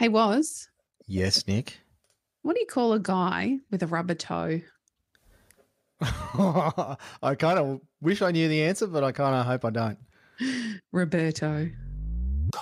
[0.00, 0.70] Hey, Waz
[1.06, 1.78] Yes, Nick.
[2.40, 4.62] what do you call a guy with a rubber toe?
[6.00, 9.98] I kind of wish I knew the answer, but I kind of hope I don't.
[10.92, 11.68] Roberto.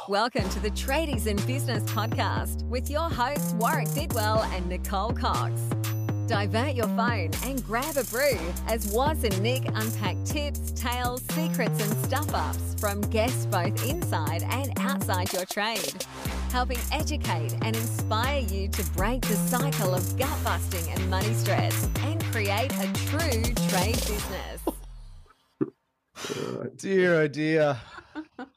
[0.08, 5.60] Welcome to the Tradies in Business podcast with your hosts Warwick Bidwell and Nicole Cox.
[6.26, 8.36] Divert your phone and grab a brew
[8.66, 14.42] as Waz and Nick unpack tips, tales, secrets, and stuff ups from guests both inside
[14.50, 16.04] and outside your trade,
[16.50, 21.88] helping educate and inspire you to break the cycle of gut busting and money stress
[22.00, 24.62] and create a true trade business.
[26.76, 27.76] Dear, oh dear.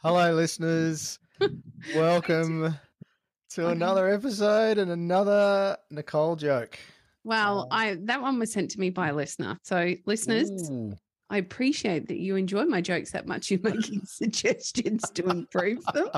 [0.01, 1.20] Hello, listeners.
[1.95, 2.75] Welcome
[3.51, 6.79] to another episode and another Nicole joke.
[7.23, 7.76] Well, Oh.
[7.76, 9.59] I that one was sent to me by a listener.
[9.63, 10.93] So, listeners, Ooh.
[11.31, 13.49] I appreciate that you enjoy my jokes that much.
[13.49, 16.09] You're making suggestions to improve them.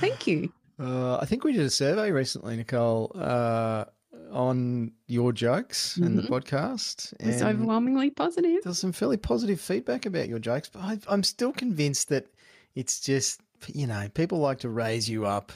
[0.00, 0.52] Thank you.
[0.78, 3.86] Uh, I think we did a survey recently, Nicole, uh,
[4.30, 6.28] on your jokes and the Mhm.
[6.28, 7.14] podcast.
[7.18, 8.60] It's overwhelmingly positive.
[8.62, 12.26] There's some fairly positive feedback about your jokes, but I, I'm still convinced that
[12.74, 13.40] it's just,
[13.74, 15.50] you know, people like to raise you up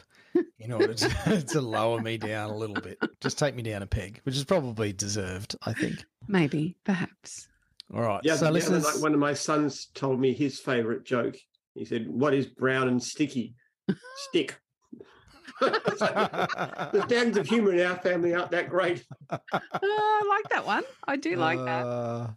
[0.59, 2.99] in order to, to lower me down a little bit.
[3.21, 6.03] Just take me down a peg, which is probably deserved, I think.
[6.27, 7.49] Maybe, perhaps.
[7.93, 8.21] All right.
[8.25, 11.37] Yeah, so the other listeners, night, one of my sons told me his favorite joke.
[11.75, 13.55] He said, "What is brown and sticky?
[14.29, 14.59] Stick."
[15.61, 19.05] the standards of humour in our family aren't that great.
[19.31, 19.39] Oh,
[19.83, 20.85] I like that one.
[21.07, 21.87] I do like that.
[21.87, 22.31] Uh,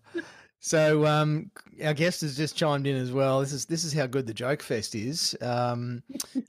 [0.65, 1.51] So um,
[1.83, 3.39] our guest has just chimed in as well.
[3.39, 5.37] This is this is how good the joke fest is.
[5.39, 6.01] Um,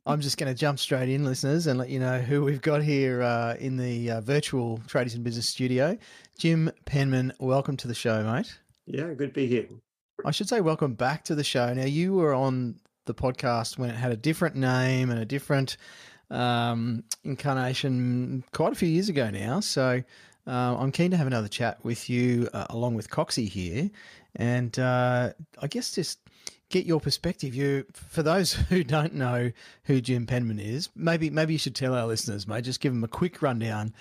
[0.06, 2.82] I'm just going to jump straight in, listeners, and let you know who we've got
[2.82, 5.98] here uh, in the uh, virtual Tradies in Business Studio.
[6.38, 8.58] Jim Penman, welcome to the show, mate.
[8.86, 9.66] Yeah, good to be here.
[10.24, 11.74] I should say welcome back to the show.
[11.74, 15.76] Now you were on the podcast when it had a different name and a different
[16.30, 19.58] um, incarnation quite a few years ago now.
[19.58, 20.02] So
[20.46, 23.90] uh, I'm keen to have another chat with you uh, along with Coxie here,
[24.36, 26.20] and uh, I guess just
[26.68, 27.54] get your perspective.
[27.54, 29.50] You, for those who don't know
[29.84, 32.62] who Jim Penman is, maybe maybe you should tell our listeners, mate.
[32.62, 33.94] Just give them a quick rundown.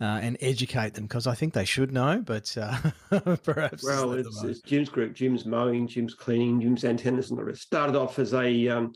[0.00, 2.76] Uh, and educate them because I think they should know, but uh,
[3.44, 5.14] perhaps Well, it's, it's Jim's group.
[5.14, 7.62] Jim's mowing, Jim's cleaning, Jim's antennas, and the rest.
[7.62, 8.92] Started off as a um,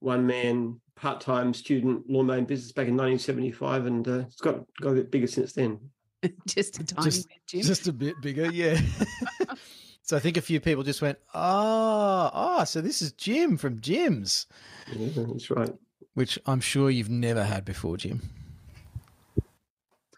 [0.00, 4.94] one-man part-time student lawn mowing business back in 1975, and uh, it's got got a
[4.96, 5.78] bit bigger since then.
[6.46, 7.62] Just a tiny Just- bit, Jim.
[7.62, 8.78] Just a bit bigger, yeah.
[10.02, 13.80] so I think a few people just went, oh, oh, so this is Jim from
[13.80, 14.46] Jim's,
[14.94, 15.72] Yeah, that's right.
[16.12, 18.20] which I'm sure you've never had before, Jim.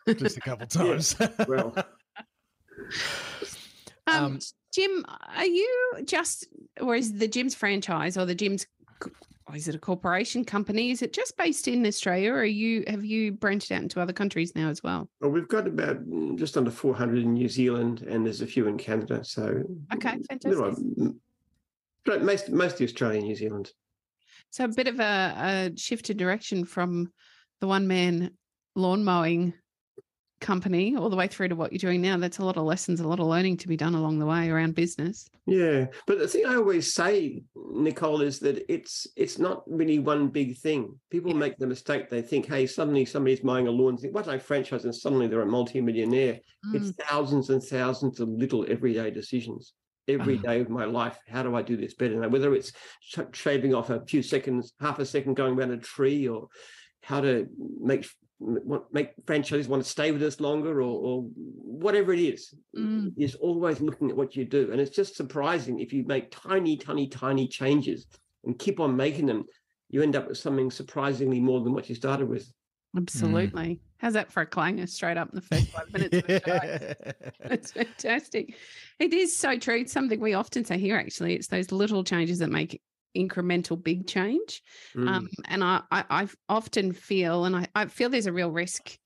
[0.06, 1.16] Just a couple times.
[1.48, 1.74] Well,
[4.08, 4.38] Um, Um,
[4.74, 5.04] Jim,
[5.36, 6.48] are you just,
[6.80, 8.66] or is the Jim's franchise or the Jim's,
[9.46, 10.90] or is it a corporation company?
[10.90, 14.12] Is it just based in Australia, or are you have you branched out into other
[14.12, 15.08] countries now as well?
[15.20, 15.98] well, we've got about
[16.36, 19.22] just under 400 in New Zealand, and there's a few in Canada.
[19.24, 19.62] So
[19.94, 21.12] Okay, fantastic.
[22.04, 23.70] but Most, mostly Australia and New Zealand.
[24.50, 25.34] So a bit of a,
[25.74, 27.12] a shift in direction from
[27.60, 28.30] the one man
[28.74, 29.54] lawn mowing
[30.42, 32.18] company all the way through to what you're doing now.
[32.18, 34.50] That's a lot of lessons, a lot of learning to be done along the way
[34.50, 35.30] around business.
[35.46, 40.28] Yeah, but the thing I always say, Nicole, is that it's it's not really one
[40.28, 41.00] big thing.
[41.10, 41.38] People Yeah.
[41.38, 44.84] make the mistake; they think, "Hey, suddenly somebody's mowing a lawn." Think, "What I franchise?"
[44.84, 46.40] And suddenly they're a multi-millionaire.
[46.66, 46.74] Mm.
[46.74, 49.72] It's thousands and thousands of little everyday decisions
[50.08, 50.42] every Ah.
[50.42, 51.16] day of my life.
[51.28, 52.16] How do I do this better?
[52.16, 52.72] Now, whether it's
[53.32, 56.48] shaving off a few seconds, half a second going around a tree, or
[57.02, 57.46] how to
[57.80, 58.06] make
[58.92, 63.12] make franchisees want to stay with us longer, or, or whatever it is, Mm.
[63.16, 64.72] is always looking at what you do.
[64.72, 68.06] And it's just surprising if you make tiny, tiny, tiny changes
[68.44, 69.44] and keep on making them,
[69.90, 72.50] you end up with something surprisingly more than what you started with.
[72.96, 73.80] Absolutely.
[73.98, 77.22] How's that for a clanger straight up in the first five minutes of the show?
[77.48, 78.54] That's fantastic.
[78.98, 79.80] It is so true.
[79.80, 81.34] It's something we often say here, actually.
[81.34, 82.80] It's those little changes that make
[83.16, 84.62] incremental big change.
[84.96, 85.08] Mm.
[85.08, 88.98] Um, and I, I, I often feel, and I, I feel there's a real risk,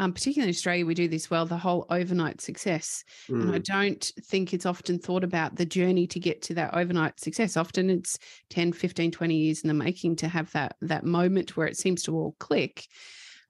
[0.00, 3.04] um, particularly in Australia, we do this well, the whole overnight success.
[3.28, 3.64] And I Mm.
[3.64, 7.56] don't think it's often thought about the journey to get to that overnight success.
[7.56, 8.18] Often it's
[8.50, 12.02] 10, 15, 20 years in the making to have that that moment where it seems
[12.04, 12.86] to all click.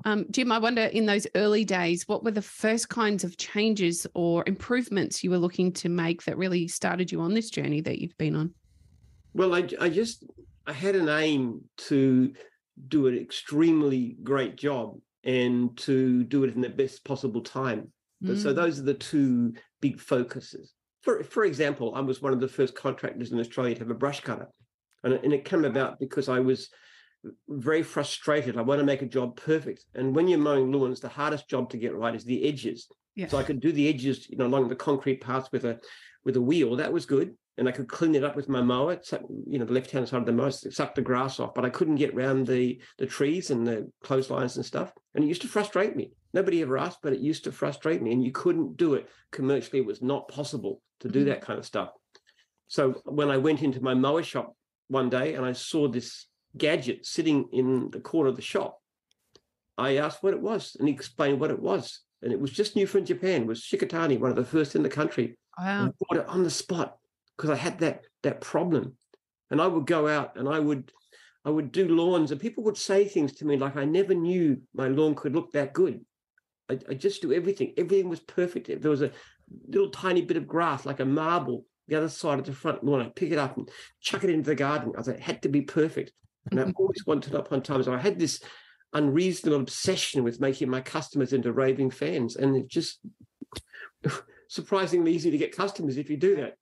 [0.04, 4.06] Um, Jim, I wonder in those early days, what were the first kinds of changes
[4.14, 8.00] or improvements you were looking to make that really started you on this journey that
[8.00, 8.54] you've been on?
[9.34, 10.24] Well, I, I just
[10.66, 12.32] I had an aim to
[12.88, 17.92] do an extremely great job and to do it in the best possible time.
[18.20, 20.72] But so Mm, those are the two big focuses.
[21.02, 23.94] For for example, I was one of the first contractors in Australia to have a
[23.94, 24.48] brush cutter,
[25.02, 26.70] and it, and it came about because I was
[27.48, 28.56] very frustrated.
[28.56, 29.84] I want to make a job perfect.
[29.94, 32.88] And when you're mowing lawns, the hardest job to get right is the edges.
[33.28, 35.80] So I could do the edges, you know, along the concrete parts with a
[36.24, 36.76] with a wheel.
[36.76, 37.36] That was good.
[37.56, 39.00] And I could clean it up with my mower,
[39.46, 41.54] you know, the left hand side of the mower, suck the grass off.
[41.54, 44.92] But I couldn't get around the the trees and the clotheslines and stuff.
[45.14, 46.12] And it used to frustrate me.
[46.32, 48.12] Nobody ever asked, but it used to frustrate me.
[48.12, 49.78] And you couldn't do it commercially.
[49.78, 51.26] It was not possible to do Mhm.
[51.26, 51.90] that kind of stuff.
[52.66, 54.56] So when I went into my mower shop
[54.88, 56.26] one day and I saw this
[56.56, 58.80] gadget sitting in the corner of the shop,
[59.78, 62.00] I asked what it was, and he explained what it was.
[62.22, 63.42] And it was just new from Japan.
[63.42, 65.36] It was Shikatani, one of the first in the country.
[65.58, 65.86] Wow.
[65.86, 66.98] I bought it on the spot
[67.36, 68.96] because I had that that problem.
[69.50, 70.90] And I would go out and I would
[71.44, 74.62] I would do lawns, and people would say things to me like I never knew
[74.74, 76.04] my lawn could look that good.
[76.70, 77.74] I, I just do everything.
[77.76, 78.70] Everything was perfect.
[78.70, 79.10] If there was a
[79.68, 83.02] little tiny bit of grass, like a marble, the other side of the front lawn,
[83.02, 83.70] I'd pick it up and
[84.00, 84.92] chuck it into the garden.
[84.96, 86.12] I like, it had to be perfect.
[86.50, 87.82] And I always wanted up on time.
[87.82, 88.40] So I had this
[88.94, 92.36] unreasonable obsession with making my customers into raving fans.
[92.36, 93.00] And it just
[94.48, 96.56] surprisingly easy to get customers if you do that.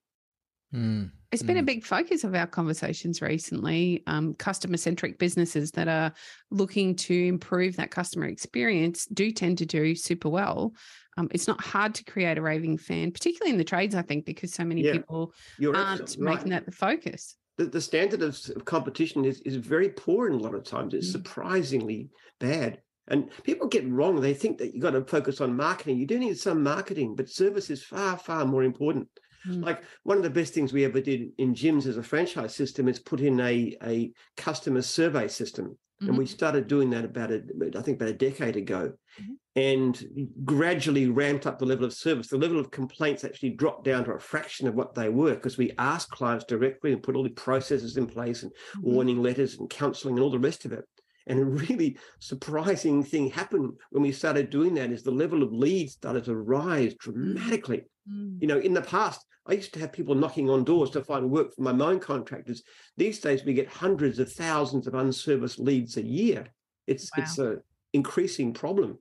[0.74, 1.10] Mm.
[1.32, 1.66] It's been a Mm.
[1.66, 4.02] big focus of our conversations recently.
[4.06, 6.12] Um, customer centric businesses that are
[6.50, 10.74] looking to improve that customer experience do tend to do super well.
[11.16, 14.24] Um, it's not hard to create a raving fan, particularly in the trades, I think,
[14.24, 15.32] because so many Yeah, people
[15.62, 17.36] aren't absolutely making that the focus.
[17.58, 20.94] the, the standard of, of competition is, is very poor in a lot of times.
[20.94, 21.12] It's Mm.
[21.12, 22.10] surprisingly
[22.40, 22.80] bad.
[23.08, 24.20] And people get wrong.
[24.20, 25.98] They think that you've got to focus on marketing.
[25.98, 29.08] You do need some marketing, but service is far, far more important.
[29.48, 29.64] Mm.
[29.64, 32.88] Like one of the best things we ever did in Jim's as a franchise system
[32.88, 35.76] is put in a, a customer survey system.
[36.00, 37.42] And we started doing that about a,
[37.78, 39.34] I think about a decade ago, Mhm.
[39.54, 40.04] and
[40.44, 42.26] gradually ramped up the level of service.
[42.26, 45.58] The level of complaints actually dropped down to a fraction of what they were because
[45.58, 48.82] we asked clients directly and put all the processes in place and Mhm.
[48.82, 50.84] warning letters and counselling and all the rest of it.
[51.28, 55.52] And a really surprising thing happened when we started doing that is the level of
[55.52, 57.84] leads started to rise dramatically.
[58.10, 58.40] Mm.
[58.40, 61.30] You know, in the past, I used to have people knocking on doors to find
[61.30, 62.62] work for my mowing contractors.
[62.96, 66.46] These days, we get hundreds of thousands of unserviced leads a year.
[66.86, 67.58] It's it's a
[67.92, 68.98] increasing problem.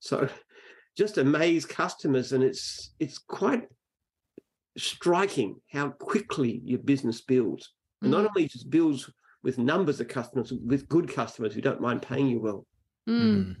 [0.00, 0.28] So,
[0.96, 3.68] just amaze customers, and it's it's quite
[4.76, 7.72] striking how quickly your business builds.
[8.00, 8.28] And not Mm.
[8.28, 9.10] only just builds
[9.42, 12.66] with numbers of customers, with good customers who don't mind paying you well.
[13.08, 13.56] Mm.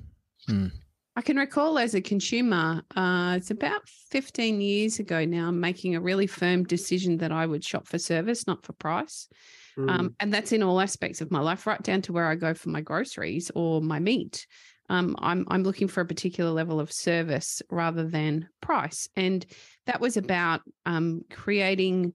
[0.48, 0.70] Mm.
[1.18, 6.00] I can recall as a consumer, uh, it's about 15 years ago now, making a
[6.00, 9.28] really firm decision that I would shop for service, not for price.
[9.76, 9.90] Mm.
[9.90, 12.54] Um, and that's in all aspects of my life, right down to where I go
[12.54, 14.46] for my groceries or my meat.
[14.90, 19.44] Um, I'm I'm looking for a particular level of service rather than price, and
[19.86, 22.14] that was about um, creating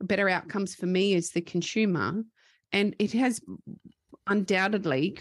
[0.00, 2.24] better outcomes for me as the consumer.
[2.72, 3.40] And it has
[4.26, 5.18] undoubtedly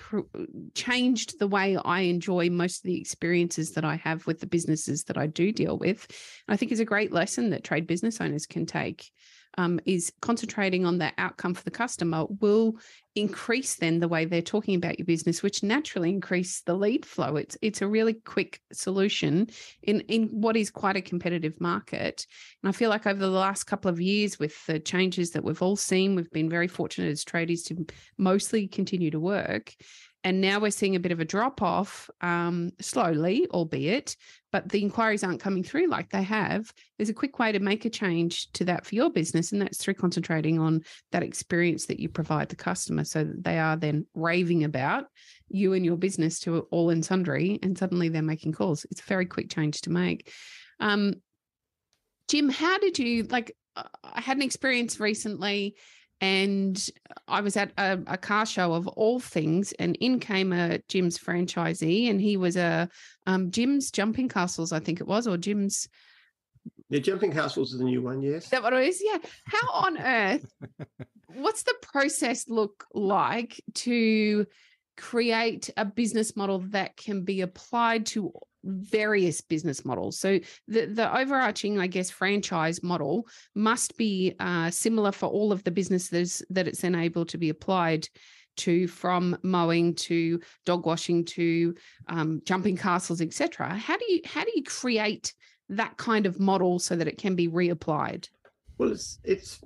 [0.75, 5.03] changed the way I enjoy most of the experiences that I have with the businesses
[5.06, 6.07] that I do deal with.
[6.48, 9.12] I think is a great lesson that trade business owners can take
[9.57, 12.77] um, is concentrating on the outcome for the customer will
[13.15, 17.36] increase then the way they're talking about your business, which naturally increase the lead flow.
[17.36, 19.50] It's it's a really quick solution
[19.83, 22.25] in in what is quite a competitive market.
[22.63, 25.62] And I feel like over the last couple of years, with the changes that we've
[25.62, 27.86] all seen, we've been very fortunate as tradies to
[28.18, 29.74] mostly continue to work.
[30.24, 34.16] And now we're seeing a bit of a drop off, um, slowly, albeit,
[34.51, 36.71] but the inquiries aren't coming through like they have.
[36.97, 39.77] There's a quick way to make a change to that for your business, and that's
[39.77, 44.05] through concentrating on that experience that you provide the customer so that they are then
[44.13, 45.05] raving about
[45.49, 48.85] you and your business to all and sundry, and suddenly they're making calls.
[48.91, 50.31] It's a very quick change to make.
[50.79, 51.15] Um,
[52.27, 53.55] Jim, how did you like?
[53.75, 55.75] I had an experience recently
[56.21, 56.90] and
[57.28, 61.18] I was at a, a, car show of all things, and in came a Jim's
[61.18, 62.87] franchisee, and he was a
[63.25, 65.90] um, Jim's Jumping Castles, I think it was, or Jim's.
[66.92, 68.45] The Jumping Castles is the new one, yes.
[68.45, 69.01] Is that what it is?
[69.04, 69.18] Yeah.
[69.45, 70.45] How on earth?
[71.35, 74.45] what's the process look like to
[74.97, 78.31] create a business model that can be applied to
[78.63, 80.19] various business models.
[80.19, 85.63] So the the overarching, I guess, franchise model must be uh, similar for all of
[85.63, 88.07] the businesses that it's then able to be applied
[88.57, 91.73] to, from mowing to dog washing to
[92.07, 93.73] um, jumping castles, etc.
[93.73, 95.33] How do you how do you create
[95.69, 98.27] that kind of model so that it can be reapplied?
[98.77, 99.61] Well, it's it's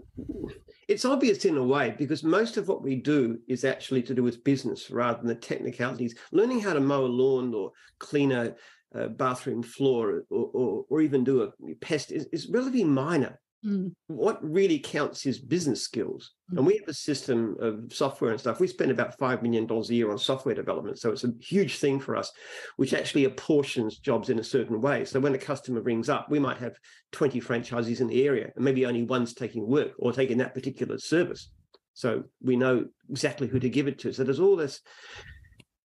[0.87, 4.21] it's obvious in a way because most of what we do is actually to do
[4.21, 6.15] with business rather than the technicalities.
[6.31, 8.53] Learning how to mow a lawn or clean a,
[8.95, 13.39] a bathroom floor or, or, or even do a pest is, is relatively minor.
[13.65, 13.93] Mm.
[14.07, 16.33] What really counts is business skills.
[16.53, 16.57] Mm.
[16.57, 18.59] And we have a system of software and stuff.
[18.59, 20.99] We spend about $5 million a year on software development.
[20.99, 22.31] So it's a huge thing for us,
[22.77, 25.03] which actually apportions jobs in a certain way.
[25.03, 26.77] So when a customer rings up, we might have
[27.11, 30.99] 20 franchisees in the area and maybe only one's taking work or taking that particular
[30.99, 31.49] service.
[31.95, 34.13] So we know exactly who to give it to.
[34.13, 34.81] So there's all this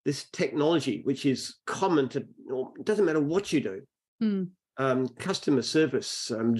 [0.05, 3.81] this technology which is common to it doesn't matter what you do.
[4.21, 4.49] Mm.
[4.77, 6.55] Um, customer service, um,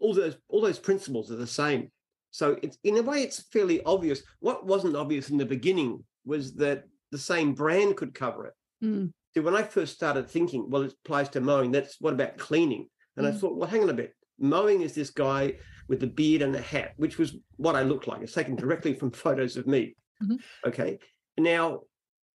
[0.00, 1.90] all those all those principles are the same.
[2.30, 4.22] So it's in a way it's fairly obvious.
[4.40, 8.54] What wasn't obvious in the beginning was that the same brand could cover it.
[8.84, 9.12] Mm.
[9.32, 11.70] See, when I first started thinking, well, it applies to mowing.
[11.70, 12.88] That's what about cleaning?
[13.16, 13.38] And I Mm.
[13.38, 14.12] thought, well, hang on a bit.
[14.38, 15.54] Mowing is this guy
[15.88, 18.20] with the beard and the hat, which was what I looked like.
[18.22, 19.96] It's taken directly from photos of me.
[20.22, 20.38] Mhm.
[20.66, 20.98] Okay.
[21.38, 21.80] Now,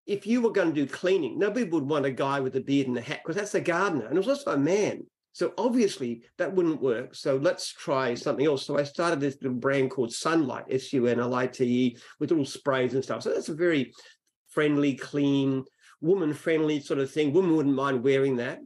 [0.10, 2.88] if you were going to do cleaning, nobody would want a guy with a beard
[2.88, 4.08] and a hat because that's a gardener.
[4.08, 5.06] And it was also a man.
[5.34, 7.14] So obviously that wouldn't work.
[7.14, 8.66] So let's try something else.
[8.66, 11.98] So I started this little brand called Sunlite, S U N L I T E,
[12.20, 13.22] with little sprays and stuff.
[13.22, 13.94] So that's a very
[14.50, 15.64] friendly, clean,
[16.02, 17.32] woman friendly sort of thing.
[17.32, 18.60] Women wouldn't mind wearing that.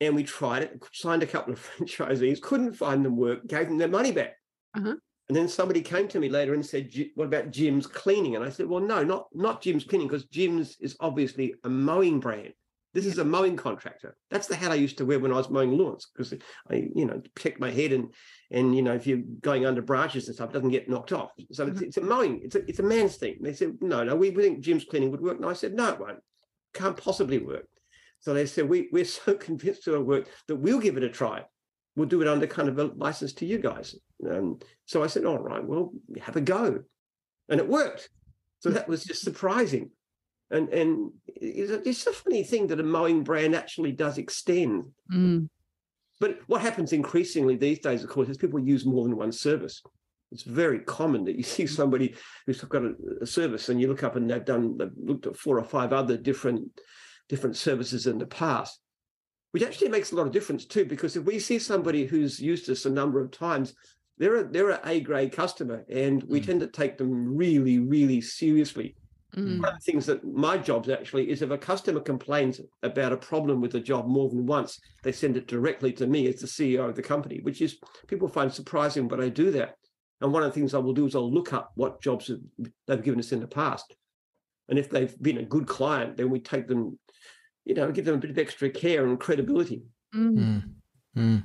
[0.00, 3.78] And we tried it, signed a couple of franchisees, couldn't find them work, gave them
[3.78, 4.34] their money back.
[4.76, 4.96] Uh-huh.
[5.30, 8.48] And then somebody came to me later and said, "What about Jim's Cleaning?" And I
[8.48, 12.52] said, "Well, no, not not Jim's Cleaning, because Jim's is obviously a mowing brand.
[12.94, 14.16] This is a mowing contractor.
[14.32, 16.34] That's the hat I used to wear when I was mowing lawns, because
[16.68, 18.12] I, you know, protect my head and
[18.50, 21.30] and you know, if you're going under branches and stuff, it doesn't get knocked off.
[21.52, 21.84] So it's, mm-hmm.
[21.84, 22.40] it's a mowing.
[22.42, 25.12] It's a it's a man's thing." They said, "No, no, we, we think Jim's Cleaning
[25.12, 26.18] would work." And I said, "No, it won't.
[26.74, 27.68] Can't possibly work."
[28.18, 31.44] So they said, we, we're so convinced it'll work that we'll give it a try.
[31.96, 33.96] We'll do it under kind of a license to you guys.
[34.28, 35.92] Um, so I said, all right, well,
[36.22, 36.80] have a go.
[37.48, 38.08] And it worked.
[38.60, 39.90] So that was just surprising.
[40.50, 44.84] And and it's a, it's a funny thing that a mowing brand actually does extend.
[45.12, 45.48] Mm.
[46.20, 49.82] But what happens increasingly these days, of course, is people use more than one service.
[50.32, 52.14] It's very common that you see somebody
[52.46, 55.36] who's got a, a service and you look up and they've done, they've looked at
[55.36, 56.68] four or five other different
[57.28, 58.80] different services in the past,
[59.52, 60.84] which actually makes a lot of difference too.
[60.84, 63.74] Because if we see somebody who's used us a number of times,
[64.18, 66.46] they're a, they're an A grade customer, and we Mm.
[66.46, 68.94] tend to take them really, really seriously.
[69.36, 69.60] Mm.
[69.60, 73.16] One of the things that my job's actually is if a customer complains about a
[73.16, 76.46] problem with the job more than once, they send it directly to me as the
[76.46, 77.78] CEO of the company, which is
[78.08, 79.76] people find surprising, but I do that.
[80.20, 82.40] And one of the things I will do is I'll look up what jobs have-
[82.86, 83.96] they've given us in the past.
[84.68, 86.98] And if they've been a good client, then we take them,
[87.64, 89.82] you know, give them a bit of extra care and credibility.
[90.14, 90.38] Mm.
[90.38, 90.62] Mm.
[91.16, 91.42] Mm.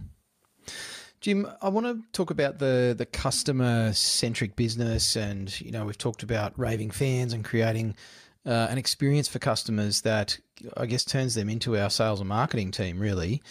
[1.22, 5.98] Jim, I want to talk about the the customer centric business, and you know we've
[5.98, 7.95] talked about raving fans and creating
[8.45, 10.38] uh, an experience for customers that
[10.77, 13.00] I guess turns them into our sales and marketing team.
[13.00, 13.41] Really,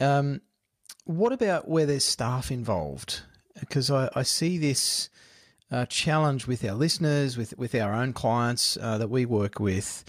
[0.00, 0.40] um,
[1.04, 3.20] what about where there's staff involved?
[3.60, 5.10] Because I, I see this
[5.70, 10.04] uh, challenge with our listeners, with with our own clients uh, that we work with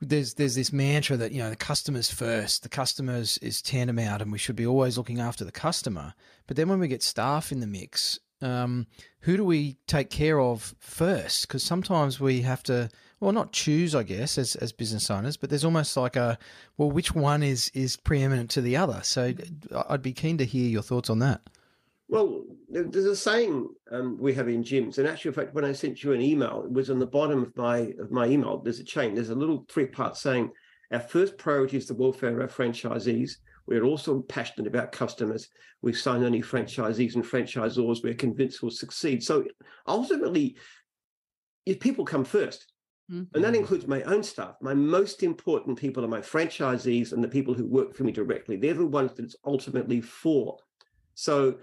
[0.00, 4.32] there's there's this mantra that you know the customers first, the customers is tantamount, and
[4.32, 6.14] we should be always looking after the customer.
[6.46, 8.86] But then when we get staff in the mix, um,
[9.20, 11.48] who do we take care of first?
[11.48, 15.50] Because sometimes we have to, well, not choose, I guess, as as business owners, but
[15.50, 16.38] there's almost like a,
[16.76, 19.00] well, which one is is preeminent to the other?
[19.02, 19.32] So
[19.88, 21.40] I'd be keen to hear your thoughts on that.
[22.08, 25.72] Well, there's a saying um, we have in Jim's, and actually, in fact, when I
[25.72, 28.58] sent you an email, it was on the bottom of my of my email.
[28.58, 29.14] There's a chain.
[29.14, 30.50] There's a little three part saying,
[30.92, 33.38] "Our first priority is the welfare of our franchisees.
[33.66, 35.48] We're also passionate about customers.
[35.80, 39.46] We sign only franchisees and franchisors we're convinced will succeed." So
[39.86, 40.56] ultimately,
[41.64, 42.70] if people come first,
[43.10, 43.28] Mm.
[43.34, 44.56] and that includes my own staff.
[44.62, 48.56] My most important people are my franchisees and the people who work for me directly.
[48.56, 50.56] They're the ones that it's ultimately for.
[51.14, 51.58] So,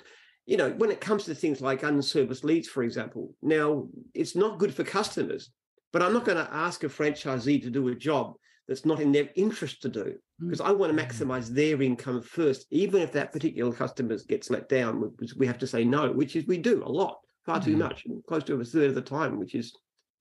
[0.45, 4.59] you know, when it comes to things like unserviced leads, for example, now it's not
[4.59, 5.51] good for customers,
[5.93, 8.33] but I'm not going to ask a franchisee to do a job
[8.67, 11.07] that's not in their interest to do because I want to Mm.
[11.07, 15.59] maximize their income first, even if that particular customer gets let down, which we have
[15.59, 17.79] to say no, which is we do a lot, far too Mhm.
[17.79, 19.73] much, close to a third of the time, which is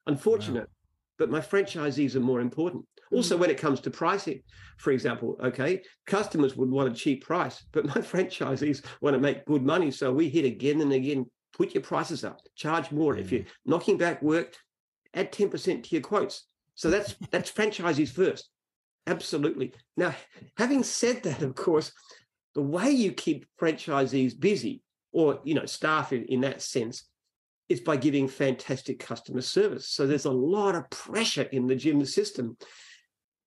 [0.07, 0.69] unfortunate
[1.21, 2.83] but my franchisees are more important.
[3.13, 3.41] Also, mm.
[3.41, 4.43] when it comes to pricing,
[4.79, 9.45] for example, okay, customers would want a cheap price, but my franchisees want to make
[9.45, 9.91] good money.
[9.91, 13.19] So we hit again and again, put your prices up, charge more.
[13.19, 13.49] If you're mm.
[13.67, 14.57] knocking back work,
[15.13, 16.47] add 10% to your quotes.
[16.75, 18.49] So that's that's franchisees first.
[19.07, 19.75] Absolutely.
[19.99, 20.15] Now,
[20.57, 21.93] having said that, of course,
[22.55, 27.05] the way you keep franchisees busy, or you know, staff in, in that sense,
[27.71, 29.89] is by giving fantastic customer service.
[29.89, 32.57] So there's a lot of pressure in the gym system.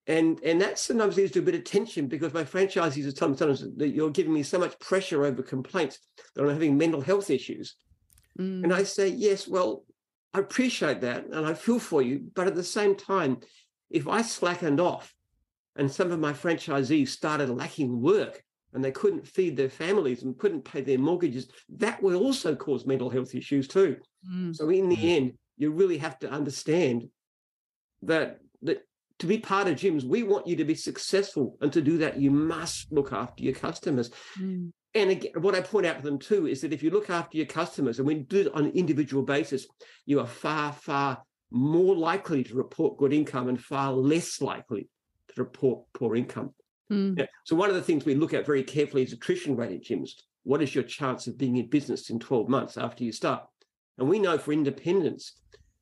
[0.07, 3.33] and and that sometimes leads to a bit of tension because my franchisees are telling
[3.33, 5.99] me sometimes that you're giving me so much pressure over complaints
[6.33, 7.75] that I'm having mental health issues.
[8.39, 8.63] Mm.
[8.63, 9.83] And I say, yes, well,
[10.33, 12.25] I appreciate that and I feel for you.
[12.33, 13.37] But at the same time,
[13.89, 15.13] if I slackened off
[15.75, 18.42] and some of my franchisees started lacking work
[18.73, 22.85] and they couldn't feed their families and couldn't pay their mortgages, that will also cause
[22.85, 23.97] mental health issues too.
[24.29, 24.55] Mm.
[24.55, 27.09] So in the end, you really have to understand
[28.03, 28.83] that that
[29.19, 31.57] to be part of Jim's, we want you to be successful.
[31.61, 34.09] And to do that, you must look after your customers.
[34.39, 34.71] Mm.
[34.95, 37.37] And again, what I point out to them too is that if you look after
[37.37, 39.65] your customers and we do it on an individual basis,
[40.05, 44.89] you are far, far more likely to report good income and far less likely
[45.29, 46.53] to report poor income.
[46.91, 47.17] Mm.
[47.17, 47.25] Yeah.
[47.45, 50.15] So one of the things we look at very carefully is attrition rate at Jim's.
[50.43, 53.45] What is your chance of being in business in 12 months after you start?
[53.97, 55.33] And we know for independents,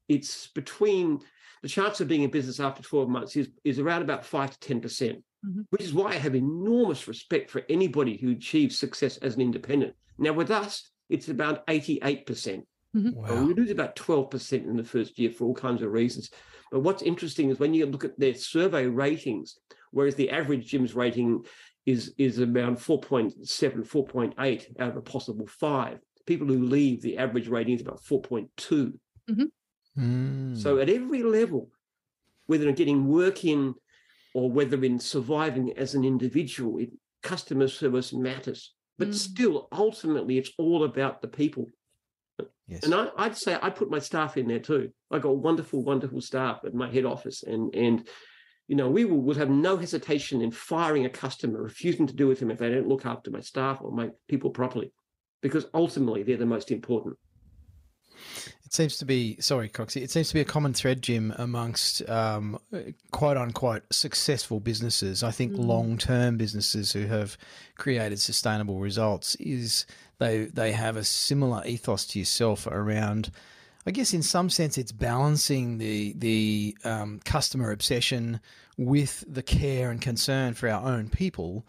[0.07, 1.19] it's between
[1.63, 4.73] the chance of being in business after 12 months is, is around about 5 to
[4.75, 5.65] 10%, percent Mhm.
[5.71, 9.95] which is why I have enormous respect for anybody who achieves success as an independent.
[10.19, 12.67] Now, with us, it's about 88%.
[12.93, 13.45] Well, Wow.
[13.45, 16.29] we lose about 12% in the first year for all kinds of reasons.
[16.71, 19.57] But what's interesting is when you look at their survey ratings,
[19.91, 21.45] whereas the average Jim's rating
[21.85, 25.99] is, is around 4.7, 4.8 out of a possible five.
[26.25, 28.93] People who leave, the average rating is about 4.2.
[29.97, 30.57] Mm.
[30.57, 31.69] So at every level,
[32.45, 33.73] whether in getting work in
[34.33, 36.89] or whether in surviving as an individual, it,
[37.23, 38.73] customer service matters.
[38.97, 39.13] But Mm.
[39.15, 41.67] still, ultimately, it's all about the people.
[42.67, 42.83] yes.
[42.83, 44.91] And I, I'd say I put my staff in there too.
[45.11, 48.07] I got wonderful, wonderful staff at my head office, and and
[48.71, 52.25] you know we will, will have no hesitation in firing a customer, refusing to do
[52.25, 54.93] with him if they don't look after my staff or my people properly,
[55.41, 57.17] because ultimately they're the most important.
[58.65, 60.01] It seems to be sorry, Coxie.
[60.01, 62.59] It seems to be a common thread, Jim, amongst um,
[63.11, 65.21] quote unquote successful businesses.
[65.21, 65.67] I think Mm.
[65.67, 67.37] long term businesses who have
[67.75, 69.85] created sustainable results is
[70.19, 73.31] they they have a similar ethos to yourself around.
[73.85, 78.39] I guess in some sense it's balancing the the um, customer obsession
[78.77, 81.65] with the care and concern for our own people,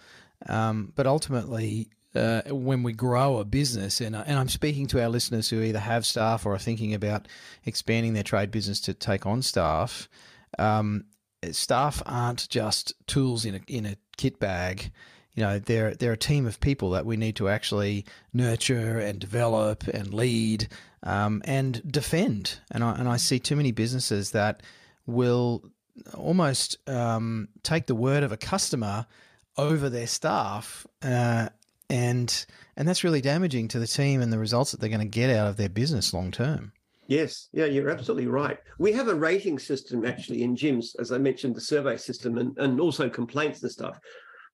[0.48, 5.08] um, but ultimately uh, when we grow a business, and, and I'm speaking to our
[5.08, 7.26] listeners who either have staff or are thinking about
[7.64, 10.08] expanding their trade business to take on staff,
[10.58, 11.04] um,
[11.50, 14.92] staff aren't just tools in a, in a kit bag.
[15.34, 19.18] You know, they're, they're a team of people that we need to actually nurture and
[19.18, 20.68] develop and lead
[21.02, 22.58] um, and defend.
[22.70, 24.62] And I, and I see too many businesses that
[25.06, 25.64] will
[26.14, 29.06] almost um, take the word of a customer
[29.56, 30.86] over their staff.
[31.02, 31.48] Uh,
[31.90, 35.06] and and that's really damaging to the team and the results that they're going to
[35.06, 36.72] get out of their business long term.
[37.06, 38.56] Yes, yeah, you're absolutely right.
[38.78, 42.56] We have a rating system actually in Jim's, as I mentioned, the survey system and,
[42.56, 43.98] and also complaints and stuff,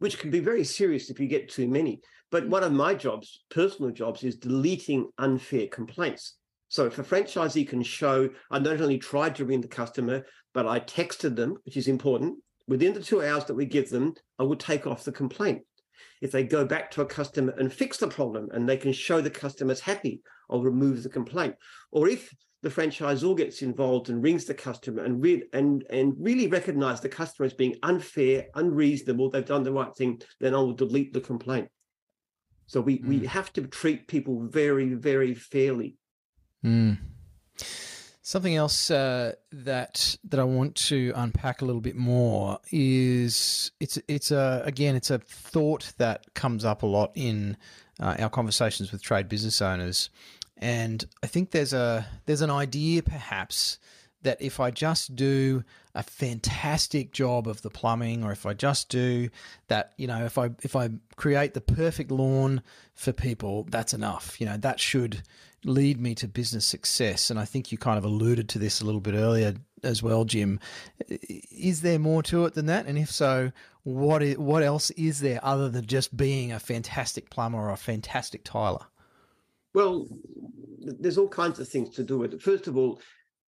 [0.00, 2.00] which can be very serious if you get too many.
[2.30, 6.37] But one of my jobs, personal jobs, is deleting unfair complaints.
[6.68, 10.66] So if a franchisee can show I not only tried to ring the customer, but
[10.66, 14.42] I texted them, which is important, within the two hours that we give them, I
[14.42, 15.62] would take off the complaint.
[16.20, 19.20] If they go back to a customer and fix the problem and they can show
[19.20, 21.54] the customer's happy, I'll remove the complaint.
[21.90, 26.48] Or if the franchisor gets involved and rings the customer and re- and and really
[26.48, 30.74] recognize the customer as being unfair, unreasonable, they've done the right thing, then I will
[30.74, 31.68] delete the complaint.
[32.66, 33.26] So we we Mm.
[33.26, 35.96] have to treat people very very fairly.
[36.64, 36.98] Mm.
[38.22, 43.98] Something else uh, that that I want to unpack a little bit more is it's
[44.06, 47.56] it's a again it's a thought that comes up a lot in
[47.98, 50.10] uh, our conversations with trade business owners,
[50.58, 53.78] and I think there's a there's an idea perhaps
[54.22, 58.88] that if I just do a fantastic job of the plumbing, or if I just
[58.88, 59.30] do
[59.68, 62.62] that, you know, if I if I create the perfect lawn
[62.94, 64.40] for people, that's enough.
[64.40, 65.22] You know, that should
[65.64, 67.30] lead me to business success.
[67.30, 70.24] And I think you kind of alluded to this a little bit earlier as well,
[70.24, 70.60] Jim.
[71.08, 72.86] Is there more to it than that?
[72.86, 77.30] And if so, what is, what else is there other than just being a fantastic
[77.30, 78.86] plumber or a fantastic tiler?
[79.74, 80.06] Well,
[80.80, 82.42] there's all kinds of things to do with it.
[82.42, 83.00] First of all,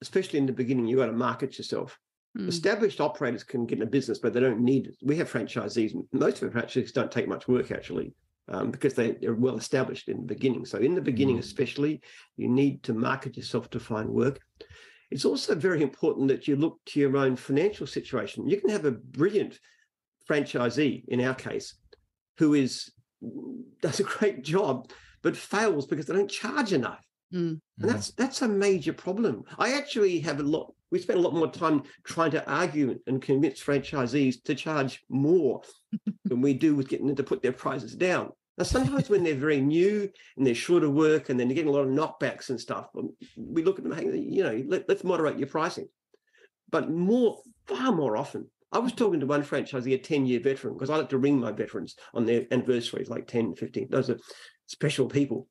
[0.03, 1.99] especially in the beginning, you got to market yourself.
[2.39, 2.49] Mm.
[2.49, 4.97] Established operators can get in a business, but they don't need it.
[5.03, 5.95] We have franchisees.
[6.13, 8.15] Most of our franchisees don't take much work actually,
[8.51, 10.65] um, because they, they're well established in the beginning.
[10.65, 11.41] So in the beginning, Mm.
[11.41, 12.01] especially,
[12.37, 14.41] you need to market yourself to find work.
[15.11, 18.49] It's also very important that you look to your own financial situation.
[18.49, 19.59] You can have a brilliant
[20.29, 21.75] franchisee, in our case,
[22.39, 22.93] who is
[23.83, 24.91] does a great job,
[25.23, 27.05] but fails because they don't charge enough.
[27.33, 27.61] Mm.
[27.79, 29.45] And that's that's a major problem.
[29.59, 33.23] I actually have a lot we spend a lot more time trying to argue and
[33.23, 35.63] convince franchisees to charge more
[36.25, 38.31] than we do with getting them to put their prices down.
[38.61, 41.71] Now, sometimes when they're very new and they're short of work and then they're getting
[41.71, 44.87] a lot of knockbacks and stuff, um, we look at them, hey, you know, let,
[44.87, 45.89] let's moderate your pricing.
[46.71, 50.75] But more, far more often, I was talking to one franchisee, a 10 year veteran,
[50.75, 53.89] because I like to ring my veterans on their anniversaries, like 10, 15.
[53.89, 54.19] Those are
[54.67, 55.49] special people.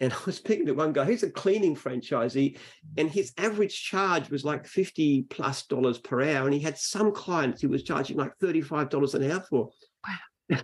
[0.00, 2.56] And I was speaking to one guy, he's a cleaning franchisee,
[2.96, 6.46] and his average charge was like 50 plus dollars per hour.
[6.46, 9.68] And he had some clients he was charging like $35 an hour for.
[10.50, 10.62] Wow.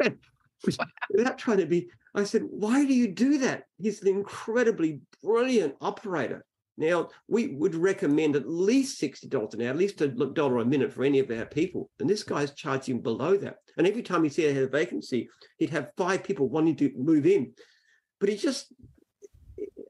[1.10, 3.64] Without trying to be, I said, why do you do that?
[3.78, 6.44] He's an incredibly brilliant operator.
[6.78, 10.92] Now, we would recommend at least $60 an hour, at least a dollar a minute
[10.92, 11.90] for any of our people.
[12.00, 13.56] And this guy's charging below that.
[13.78, 16.92] And every time he said he had a vacancy, he'd have five people wanting to
[16.96, 17.52] move in
[18.18, 18.72] but he just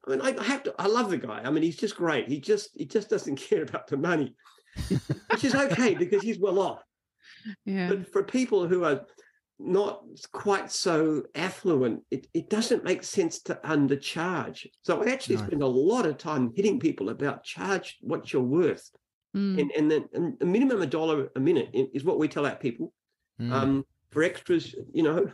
[0.07, 0.75] I mean, I have to.
[0.79, 1.43] I love the guy.
[1.45, 2.29] I mean, he's just great.
[2.29, 4.35] He just he just doesn't care about the money,
[5.31, 6.83] which is okay because he's well off.
[7.65, 7.89] Yeah.
[7.89, 9.03] But for people who are
[9.59, 14.66] not quite so affluent, it, it doesn't make sense to undercharge.
[14.83, 15.47] So I actually no.
[15.47, 18.90] spend a lot of time hitting people about charge what you're worth,
[19.37, 19.61] mm.
[19.61, 22.92] and and then a minimum a dollar a minute is what we tell our people.
[23.40, 23.53] Mm.
[23.53, 25.31] Um, for extras, you know,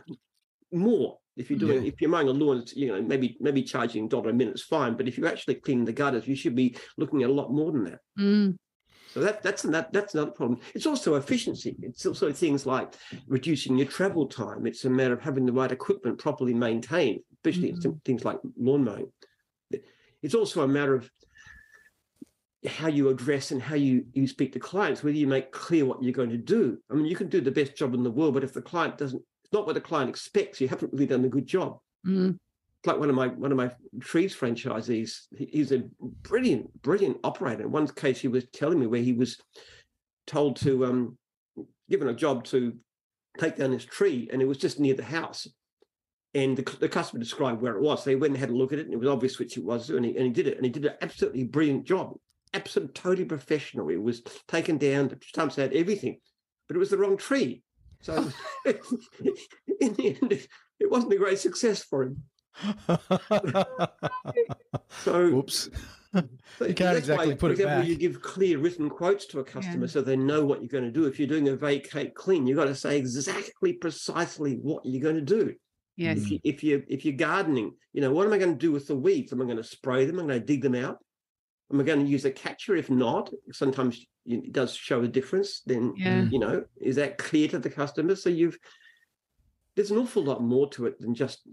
[0.71, 1.17] more.
[1.35, 1.87] If you're doing, yeah.
[1.87, 4.63] if you're mowing a lawn, you know, maybe maybe charging a dollar a minute is
[4.63, 4.95] fine.
[4.95, 7.71] But if you're actually cleaning the gutters, you should be looking at a lot more
[7.71, 7.99] than that.
[8.19, 8.57] Mm.
[9.13, 10.59] So that that's that that's another problem.
[10.73, 11.75] It's also efficiency.
[11.83, 12.95] It's also things like
[13.27, 14.65] reducing your travel time.
[14.65, 17.91] It's a matter of having the right equipment properly maintained, especially mm-hmm.
[18.05, 19.11] things like lawn mowing.
[20.23, 21.11] It's also a matter of
[22.67, 26.01] how you address and how you you speak to clients, whether you make clear what
[26.01, 26.79] you're going to do.
[26.89, 28.97] I mean, you can do the best job in the world, but if the client
[28.97, 30.59] doesn't it's not what the client expects.
[30.59, 31.77] You haven't really done a good job.
[32.07, 32.39] Mm.
[32.85, 35.83] Like one of my one of my trees franchisees, he's a
[36.21, 37.63] brilliant, brilliant operator.
[37.63, 39.37] In one case, he was telling me where he was
[40.27, 41.17] told to um,
[41.89, 42.73] given a job to
[43.39, 45.47] take down this tree, and it was just near the house.
[46.35, 48.03] And the, the customer described where it was.
[48.03, 49.63] So he went and had a look at it, and it was obvious which it
[49.63, 50.57] was, and he, and he did it.
[50.57, 52.15] And he did an absolutely brilliant job,
[52.53, 53.89] absolutely totally professional.
[53.89, 56.19] It was taken down, the stumps out, everything,
[56.67, 57.61] but it was the wrong tree.
[58.01, 58.29] So
[58.65, 60.47] in the end,
[60.79, 62.23] it wasn't a great success for him.
[65.03, 65.69] So, oops.
[66.59, 67.87] So you can't exactly why, put for example, back.
[67.87, 69.91] You give clear written quotes to a customer yeah.
[69.91, 71.05] so they know what you're going to do.
[71.05, 75.15] If you're doing a vacate clean, you've got to say exactly, precisely what you're going
[75.15, 75.55] to do.
[75.95, 76.17] Yes.
[76.19, 78.71] If, you, if you if you're gardening, you know what am I going to do
[78.71, 79.33] with the weeds?
[79.33, 80.19] Am I going to spray them?
[80.19, 80.99] Am I going to dig them out?
[81.71, 82.75] Am I going to use a catcher?
[82.75, 85.61] If not, sometimes it does show a difference.
[85.65, 86.21] Then yeah.
[86.21, 86.31] Mm.
[86.31, 88.15] you know, is that clear to the customer?
[88.15, 88.57] So you've
[89.75, 91.47] there's an awful lot more to it than just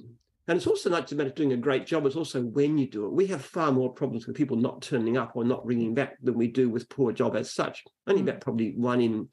[0.48, 3.06] and it's also not just about doing a great job, it's also when you do
[3.06, 3.12] it.
[3.12, 6.34] We have far more problems with people not turning up or not ringing back than
[6.34, 7.84] we do with poor job as such.
[8.06, 8.28] Only mm.
[8.28, 9.28] about probably one in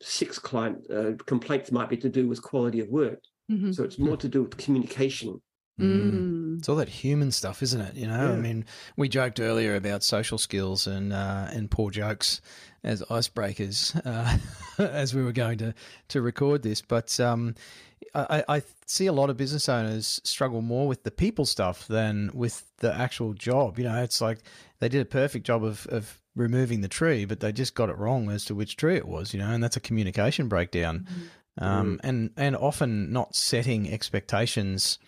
[0.00, 3.20] six client uh, complaints might be to do with quality of work.
[3.50, 3.72] Mm-hmm.
[3.72, 5.40] So it's more to do with communication
[5.80, 6.58] Mm.
[6.58, 7.94] It's all that human stuff, isn't it?
[7.94, 8.32] You know, yeah.
[8.32, 8.64] I mean,
[8.96, 12.40] we joked earlier about social skills and uh, and poor jokes
[12.84, 14.38] as icebreakers uh,
[14.82, 15.74] as we were going to
[16.08, 17.54] to record this, but um,
[18.14, 22.30] I, I, see a lot of business owners struggle more with the people stuff than
[22.34, 23.78] with the actual job.
[23.78, 24.40] You know, it's like
[24.80, 27.96] they did a perfect job of of removing the tree, but they just got it
[27.96, 29.32] wrong as to which tree it was.
[29.32, 31.06] You know, and that's a communication breakdown,
[31.58, 31.66] mm.
[31.66, 34.98] um, and and often not setting expectations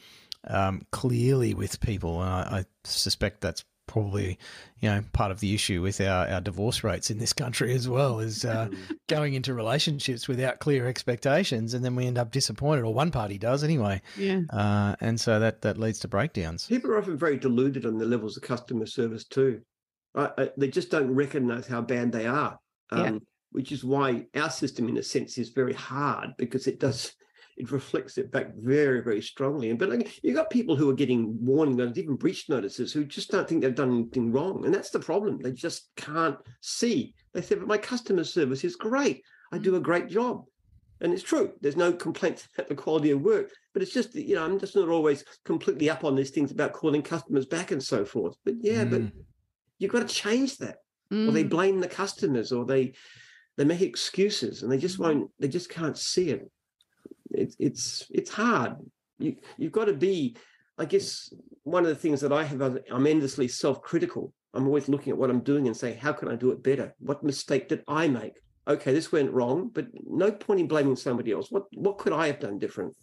[0.46, 2.22] um, clearly with people.
[2.22, 4.38] And I, I, suspect that's probably,
[4.80, 7.88] you know, part of the issue with our, our divorce rates in this country as
[7.88, 8.68] well is uh,
[9.08, 11.74] going into relationships without clear expectations.
[11.74, 14.02] And then we end up disappointed, or one party does anyway.
[14.16, 14.40] Yeah.
[14.50, 16.66] Uh, and so that, that leads to breakdowns.
[16.66, 19.60] People are often very deluded on the levels of customer service too.
[20.56, 22.58] they just don't recognize how bad they are.
[22.90, 23.18] Um, yeah.
[23.52, 27.14] Which is why our system, in a sense, is very hard because it does
[27.56, 29.70] it reflects it back very, very strongly.
[29.70, 33.04] And but like, you got people who are getting warning notices, even breach notices, who
[33.04, 35.38] just don't think they've done anything wrong, and that's the problem.
[35.38, 37.14] They just can't see.
[37.32, 39.22] They say, "But my customer service is great.
[39.52, 39.84] I do a mm.
[39.84, 40.44] great job."
[41.00, 41.52] And it's true.
[41.60, 44.74] There's no complaints about the quality of work, but it's just you know I'm just
[44.74, 48.36] not always completely up on these things about calling customers back and so forth.
[48.44, 48.90] But yeah, mm.
[48.90, 49.02] but
[49.78, 50.78] you've got to change that,
[51.12, 51.28] mm.
[51.28, 51.50] or they mm.
[51.50, 52.94] blame the customers, or they
[53.56, 55.04] they make excuses, and they just mm.
[55.04, 55.30] won't.
[55.38, 56.50] They just can't see it
[57.34, 58.76] it's it's it's hard.
[59.18, 60.36] You you've got to be.
[60.76, 64.32] I guess one of the things that I have, I'm endlessly self-critical.
[64.54, 66.92] I'm always looking at what I'm doing and say, how can I do it better?
[66.98, 68.40] What mistake did I make?
[68.66, 71.50] Okay, this went wrong, but no point in blaming somebody else.
[71.50, 72.96] What what could I have done different?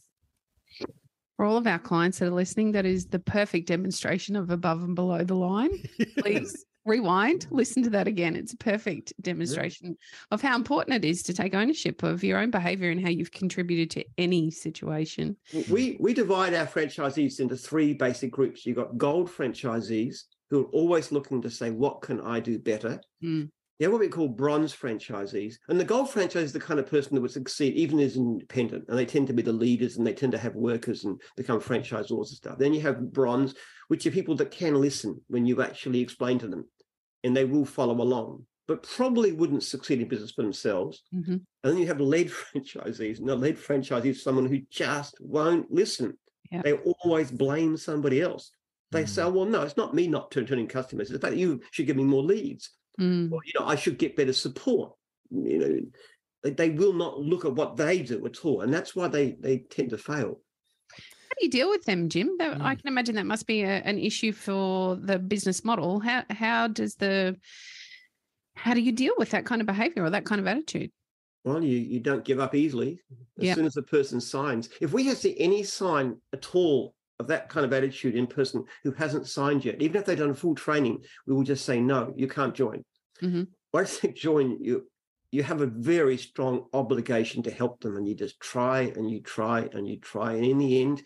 [1.38, 4.84] For all of our clients that are listening, that is the perfect demonstration of above
[4.84, 5.72] and below the line.
[6.20, 8.36] Please rewind, listen to that again.
[8.36, 9.98] It's a perfect demonstration
[10.32, 13.32] of how important it is to take ownership of your own behavior and how you've
[13.32, 15.38] contributed to any situation.
[15.70, 18.66] We we divide our franchisees into three basic groups.
[18.66, 23.00] You've got gold franchisees who are always looking to say, what can I do better?
[23.24, 23.50] Mm.
[23.82, 25.56] Have what we call bronze franchisees.
[25.70, 28.86] And the gold franchise is the kind of person that would succeed even as independent.
[28.88, 31.60] And they tend to be the leaders and they tend to have workers and become
[31.60, 32.58] franchisors and stuff.
[32.58, 33.56] Then you have bronze,
[33.88, 36.68] which are people that can listen when you actually explain to them
[37.24, 41.04] and they will follow along, but probably wouldn't succeed in business for themselves.
[41.14, 41.28] Mhm.
[41.34, 43.20] And then you have lead franchisees.
[43.20, 46.18] And a lead franchisee is someone who just won't listen.
[46.52, 46.62] Yeah.
[46.64, 48.52] They always blame somebody else.
[48.92, 49.10] They Mm.
[49.10, 51.10] say, well, no, it's not me not turning customers.
[51.10, 53.32] It's the fact that you should give me more leads Mm.
[53.32, 54.94] or you know i should get better support
[55.32, 55.80] you know
[56.44, 59.32] they, they will not look at what they do at all and that's why they
[59.40, 60.42] they tend to fail
[61.30, 62.36] How do you deal with them, Jim?
[62.40, 62.80] That, I Mm.
[62.80, 66.00] can imagine that must be a, an issue for the business model.
[66.02, 67.38] How how does the
[68.56, 70.92] how do you deal with that kind of behavior or that kind of attitude?
[71.44, 73.00] well you you don't give up easily
[73.40, 73.56] as Yeah.
[73.56, 77.48] soon as the person signs if we have see any sign at all of that
[77.48, 80.98] kind of attitude in person who hasn't signed yet even if they've done full training
[81.28, 82.84] we will just say no you can't join
[83.22, 83.48] Mhm.
[83.72, 84.88] once they join you
[85.32, 89.22] you have a very strong obligation to help them and you just try and you
[89.22, 91.04] try and you try and in the end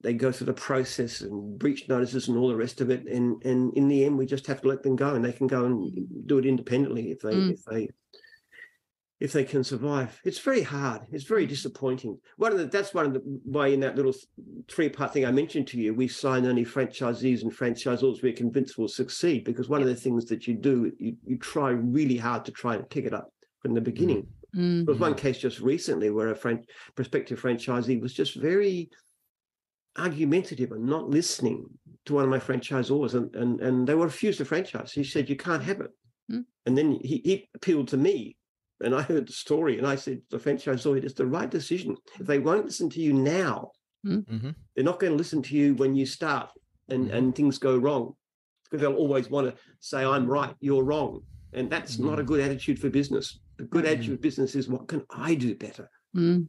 [0.00, 3.42] they go through the process and breach notices and all the rest of it and
[3.44, 5.64] and in the end we just have to let them go and they can go
[5.66, 7.52] and do it independently if they Mm.
[7.52, 7.88] if they
[9.20, 13.06] if they can survive it's very hard it's very disappointing one of the that's one
[13.06, 14.14] of the why in that little
[14.70, 18.78] three part thing i mentioned to you we sign only franchisees and franchisors we're convinced
[18.78, 22.44] will succeed because one of the things that you do you, you try really hard
[22.44, 24.26] to try and pick it up from the beginning
[24.56, 24.86] Mm.
[24.86, 28.88] there was one case just recently where a fran- prospective franchisee was just very
[29.98, 31.66] argumentative and not listening
[32.06, 34.92] to one of my franchisors, and and, and they were refused to franchise.
[34.92, 35.90] He said, "You can't have it."
[36.30, 36.40] Hmm.
[36.64, 38.37] And then he, he appealed to me,
[38.80, 41.96] and I heard the story, and I said, "The franchisor, it's the right decision.
[42.20, 43.72] If they won't listen to you now,
[44.04, 44.54] Mhm.
[44.74, 46.50] they're not going to listen to you when you start
[46.88, 47.14] and Mhm.
[47.14, 48.14] and things go wrong,
[48.64, 52.40] because they'll always want to say, "I'm right, you're wrong," and that's not a good
[52.40, 53.38] attitude for business.
[53.58, 56.48] The good attitude of business is, "What can I do better?" Mm.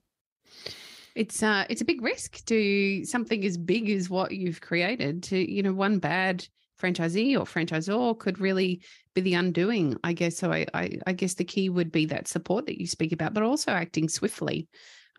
[1.15, 5.52] It's uh it's a big risk to something as big as what you've created to,
[5.52, 6.48] you know, one bad
[6.80, 8.82] franchisee or franchisor could really
[9.13, 10.38] be the undoing, I guess.
[10.38, 13.34] So I, I I guess the key would be that support that you speak about,
[13.34, 14.68] but also acting swiftly.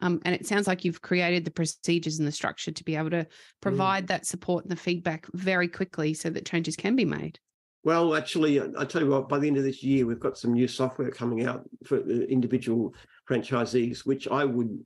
[0.02, 3.10] Um, and it sounds like you've created the procedures and the structure to be able
[3.10, 3.28] to mm.
[3.60, 7.38] provide that support and the feedback very quickly so that changes can be made.
[7.82, 10.38] Well, actually, I I tell you what, by the end of this year, we've got
[10.38, 12.94] some new software coming out for the individual
[13.28, 14.84] franchisees, which I would,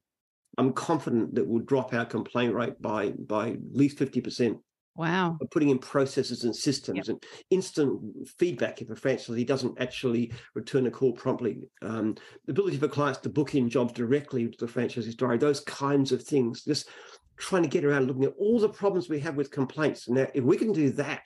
[0.59, 4.59] I'm confident that will drop our complaint rate by by at least 50%.
[4.97, 5.37] Wow.
[5.41, 8.01] By putting in processes and systems and instant
[8.39, 11.63] feedback if a franchisee doesn't actually return a call promptly.
[11.83, 12.15] Um,
[12.47, 16.13] the ability for clients to book in jobs directly to the franchisee's diary, those kinds
[16.13, 16.63] of things.
[16.63, 16.89] Just
[17.37, 20.09] trying to get around looking at all the problems we have with complaints.
[20.09, 21.23] Now, if we can do that,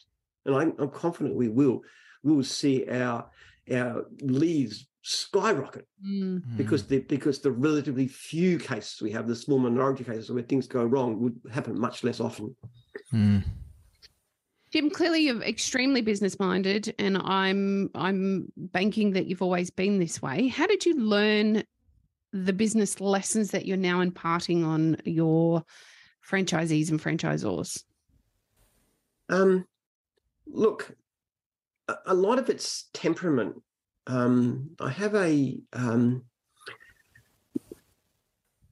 [0.46, 1.82] and I'm, I'm confident we will,
[2.22, 3.30] we will see our
[3.70, 6.56] our leads skyrocket Mm.
[6.56, 10.66] because the because the relatively few cases we have, the small minority cases where things
[10.66, 12.54] go wrong, would happen much less often.
[13.12, 13.44] Mm.
[14.70, 20.20] Jim, clearly you're extremely business minded, and I'm I'm banking that you've always been this
[20.20, 20.48] way.
[20.48, 21.62] How did you learn
[22.32, 25.62] the business lessons that you're now imparting on your
[26.28, 27.82] franchisees and franchisors?
[29.30, 29.64] Um,
[30.46, 30.94] look,
[31.88, 33.62] a, a lot of it's temperament.
[34.06, 36.24] Um, I have a, um,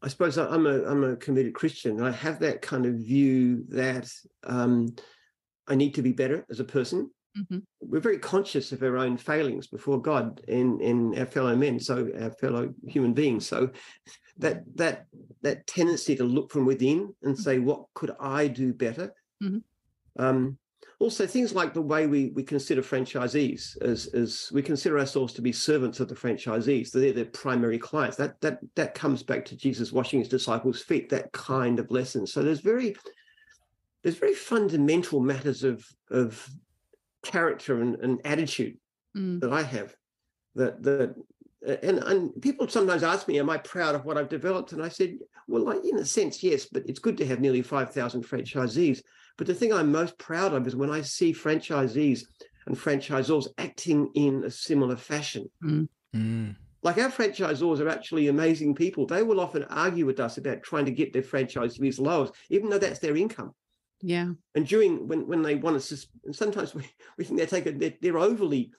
[0.03, 1.99] I suppose I'm a I'm a committed Christian.
[1.99, 4.11] and I have that kind of view that
[4.45, 4.95] um,
[5.67, 7.11] I need to be better as a person.
[7.37, 7.63] Mhm.
[7.81, 12.11] We're very conscious of our own failings before God and and our fellow men, so
[12.21, 13.47] our fellow human beings.
[13.47, 13.71] So
[14.39, 15.07] that that
[15.43, 19.13] that tendency to look from within and say, what could I do better?
[19.43, 19.63] Mhm.
[20.19, 20.59] Um,
[20.99, 25.43] also, things like the way we we consider franchisees as as we consider ourselves to
[25.43, 26.91] be servants of the franchisees.
[26.91, 28.17] They're their primary clients.
[28.17, 31.09] That that that comes back to Jesus washing his disciples' feet.
[31.11, 32.27] That kind of lesson.
[32.27, 32.97] So there's very
[34.03, 36.49] there's very fundamental matters of of
[37.23, 38.79] character and, and attitude
[39.17, 39.41] Mm.
[39.41, 39.95] that I have
[40.57, 41.15] that that
[41.67, 44.73] and and people sometimes ask me, am I proud of what I've developed?
[44.73, 45.17] And I said,
[45.49, 49.01] well, like, in a sense, yes, but it's good to have nearly 5,000 franchisees.
[49.37, 52.23] But the thing I'm most proud of is when I see franchisees
[52.67, 55.51] and franchisors acting in a similar fashion.
[55.63, 56.57] Mm.
[56.83, 59.07] Like our franchisors are actually amazing people.
[59.07, 62.71] They will often argue with us about trying to get their franchise franchisees lower, even
[62.71, 63.55] though that's their income.
[64.03, 64.33] Yeah.
[64.55, 67.79] And during when when they want to, and sometimes we, we think they take it,
[67.79, 68.71] they're, they're overly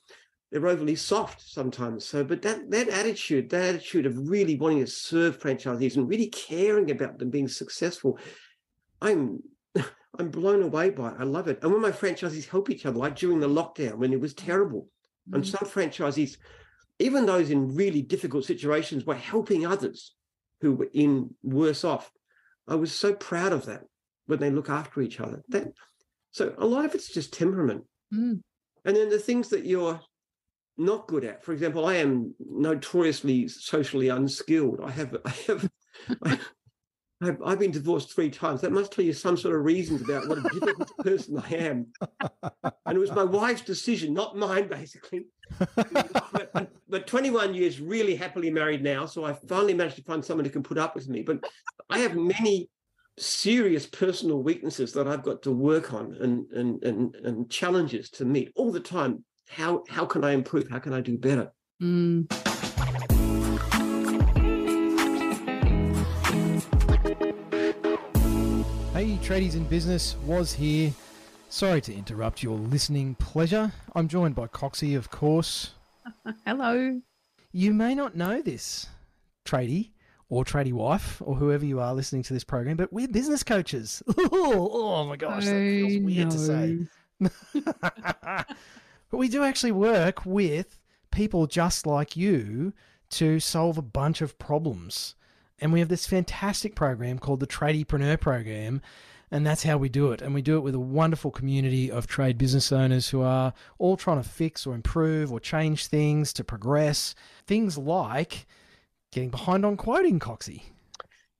[0.51, 2.05] they're overly soft sometimes.
[2.05, 6.27] So, but that that attitude, that attitude of really wanting to serve franchisees and really
[6.27, 8.19] caring about them being successful,
[9.01, 9.41] I'm
[10.19, 11.15] I'm blown away by it.
[11.19, 11.59] I love it.
[11.61, 14.87] And when my franchisees help each other, like during the lockdown when it was terrible,
[15.27, 15.35] mm-hmm.
[15.35, 16.37] and some franchisees,
[16.99, 20.13] even those in really difficult situations, were helping others
[20.61, 22.11] who were in worse off.
[22.67, 23.83] I was so proud of that
[24.25, 25.43] when they look after each other.
[25.49, 25.67] That
[26.31, 27.83] so a lot of it's just temperament.
[28.13, 28.41] Mm.
[28.85, 29.99] And then the things that you're
[30.77, 31.43] not good at.
[31.43, 34.79] For example, I am notoriously socially unskilled.
[34.83, 35.69] I have I have
[36.23, 36.39] I,
[37.21, 38.61] I've, I've, been divorced three times.
[38.61, 41.87] That must tell you some sort of reasons about what a difficult person I am.
[42.85, 45.25] And it was my wife's decision, not mine, basically.
[45.75, 49.07] but, but 21 years really happily married now.
[49.07, 51.23] So I finally managed to find someone who can put up with me.
[51.23, 51.43] But
[51.89, 52.69] I have many
[53.17, 58.25] serious personal weaknesses that I've got to work on and, and, and, and challenges to
[58.25, 59.23] meet all the time.
[59.49, 60.69] How, how can I improve?
[60.69, 61.51] How can I do better?
[61.81, 62.56] Mm.
[69.27, 70.93] Tradies in Business was here.
[71.49, 73.69] Sorry to interrupt your listening pleasure.
[73.93, 75.71] I'm joined by Coxie, of course.
[76.45, 77.01] Hello.
[77.51, 78.87] You may not know this,
[79.43, 79.89] tradie,
[80.29, 84.01] or tradie wife or whoever you are listening to this program, but we're business coaches.
[84.17, 86.87] oh, my gosh, that feels weird to say.
[88.31, 88.47] but
[89.11, 90.79] we do actually work with
[91.11, 92.71] people just like you
[93.09, 95.15] to solve a bunch of problems.
[95.59, 98.81] And we have this fantastic program called the Tradiepreneur Program.
[99.29, 100.21] And that's how we do it.
[100.21, 103.97] And we do it with a wonderful community of trade business owners who are all
[103.97, 107.13] trying to fix or improve or change things to progress.
[107.45, 108.47] Things like
[109.11, 110.63] Getting behind on quoting, Coxie.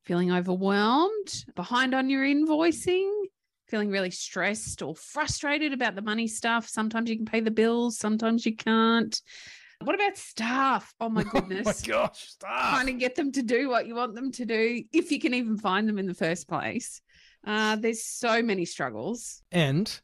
[0.06, 3.12] Feeling overwhelmed, behind on your invoicing,
[3.68, 6.68] feeling really stressed or frustrated about the money stuff.
[6.68, 9.22] Sometimes you can pay the bills, sometimes you can't.
[9.84, 10.94] What about staff?
[11.00, 11.68] Oh my goodness.
[11.68, 12.74] oh my gosh, staff.
[12.74, 15.34] Trying to get them to do what you want them to do, if you can
[15.34, 17.02] even find them in the first place.
[17.48, 19.42] Uh, there's so many struggles.
[19.52, 20.00] And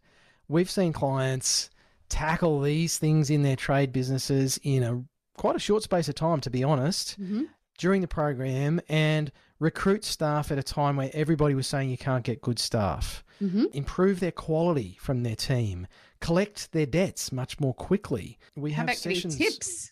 [0.47, 1.69] we've seen clients
[2.07, 5.03] tackle these things in their trade businesses in a
[5.37, 7.43] quite a short space of time, to be honest, mm-hmm.
[7.77, 12.23] during the program and recruit staff at a time where everybody was saying you can't
[12.23, 13.65] get good staff, mm-hmm.
[13.73, 15.87] improve their quality from their team,
[16.21, 18.37] collect their debts much more quickly.
[18.55, 19.37] We How have sessions.
[19.37, 19.91] tips.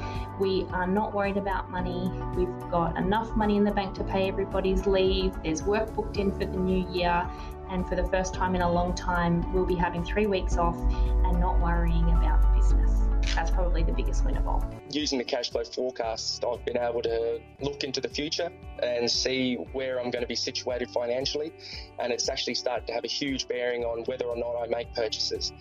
[0.41, 2.11] we are not worried about money.
[2.35, 5.33] We've got enough money in the bank to pay everybody's leave.
[5.43, 7.29] There's work booked in for the new year.
[7.69, 10.75] And for the first time in a long time, we'll be having three weeks off
[10.75, 12.91] and not worrying about the business.
[13.35, 14.67] That's probably the biggest win of all.
[14.89, 18.49] Using the cash flow forecast, I've been able to look into the future
[18.81, 21.53] and see where I'm going to be situated financially.
[21.99, 24.93] And it's actually started to have a huge bearing on whether or not I make
[24.95, 25.53] purchases.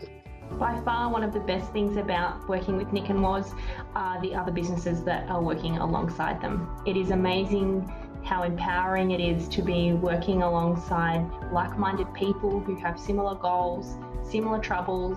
[0.59, 3.55] By far, one of the best things about working with Nick and Waz
[3.95, 6.69] are the other businesses that are working alongside them.
[6.87, 7.91] It is amazing
[8.25, 13.97] how empowering it is to be working alongside like minded people who have similar goals,
[14.23, 15.17] similar troubles.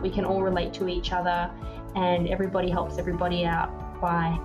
[0.00, 1.50] We can all relate to each other,
[1.94, 4.38] and everybody helps everybody out by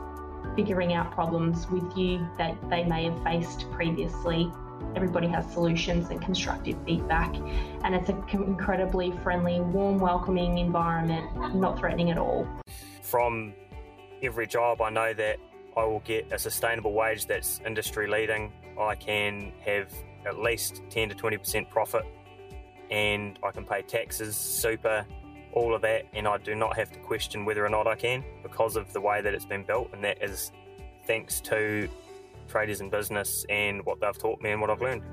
[0.55, 4.51] figuring out problems with you that they may have faced previously
[4.95, 7.35] Everybody has solutions and constructive feedback,
[7.83, 12.47] and it's an incredibly friendly, warm, welcoming environment, not threatening at all.
[13.01, 13.53] From
[14.23, 15.37] every job, I know that
[15.75, 18.53] I will get a sustainable wage that's industry leading.
[18.79, 19.91] I can have
[20.25, 22.05] at least 10 to 20% profit,
[22.89, 25.05] and I can pay taxes, super,
[25.51, 28.23] all of that, and I do not have to question whether or not I can
[28.43, 30.53] because of the way that it's been built, and that is
[31.05, 31.89] thanks to
[32.55, 35.03] Tradies in Business and what they've taught me and what I've learned.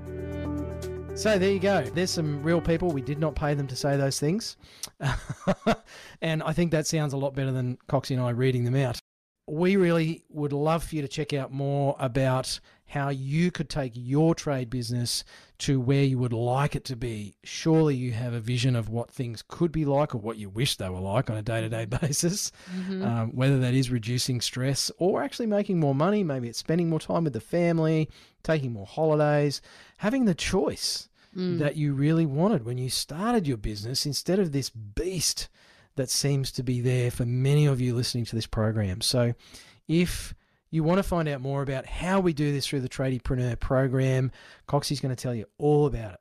[1.14, 1.83] So there you go.
[1.83, 2.92] There's some real people.
[2.92, 4.57] We did not pay them to say those things.
[6.22, 8.98] and I think that sounds a lot better than Coxie and I reading them out.
[9.48, 13.92] We really would love for you to check out more about how you could take
[13.94, 15.25] your trade business
[15.63, 17.37] to where you would like it to be.
[17.44, 20.77] Surely you have a vision of what things could be like or what you wish
[20.77, 23.04] they were like on a day to day basis, mm-hmm.
[23.04, 26.25] um, whether that is reducing stress or actually making more money.
[26.25, 28.10] Maybe it's spending more time with the family,
[28.42, 29.63] taking more holidays,
[29.98, 31.60] having the choice Mm.
[31.60, 35.48] that you really wanted when you started your business instead of this beast
[35.96, 39.00] that seems to be there for many of you listening to this program.
[39.00, 39.33] So,
[39.88, 40.35] if
[40.73, 44.33] you want to find out more about how we do this through the Tradiepreneur program,
[44.66, 46.20] Coxie's going to tell you all about it.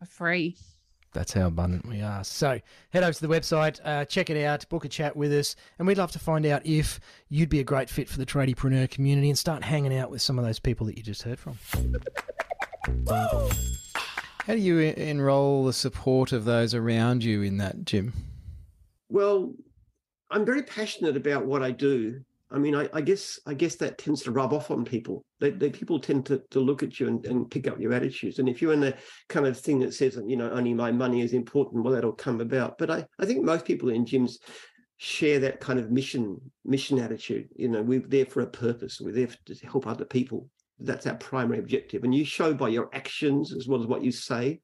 [0.00, 0.56] For free.
[1.12, 2.24] That's how abundant we are.
[2.24, 5.56] So head over to the website, uh, check it out, book a chat with us,
[5.78, 8.88] and we'd love to find out if you'd be a great fit for the tradiepreneur
[8.90, 11.58] community and start hanging out with some of those people that you just heard from.
[13.08, 18.12] How do you enroll the support of those around you in that, Jim?
[19.08, 19.52] Well,
[20.30, 22.22] I'm very passionate about what I do.
[22.52, 25.24] I mean, I, I guess I guess that tends to rub off on people.
[25.40, 28.38] They, they people tend to, to look at you and, and pick up your attitudes.
[28.38, 28.96] And if you're in the
[29.28, 32.40] kind of thing that says, you know, only my money is important, well, that'll come
[32.40, 32.76] about.
[32.78, 34.38] But I, I think most people in Jim's
[34.96, 37.48] share that kind of mission mission attitude.
[37.56, 39.00] You know, we're there for a purpose.
[39.00, 40.48] We're there to help other people.
[40.78, 42.04] That's our primary objective.
[42.04, 44.60] And you show by your actions as well as what you say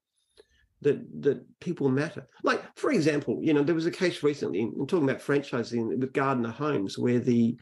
[0.86, 2.26] that that people matter.
[2.42, 4.60] Like for example, you know, there was a case recently.
[4.62, 7.56] I'm talking about franchising with Gardner Homes, where the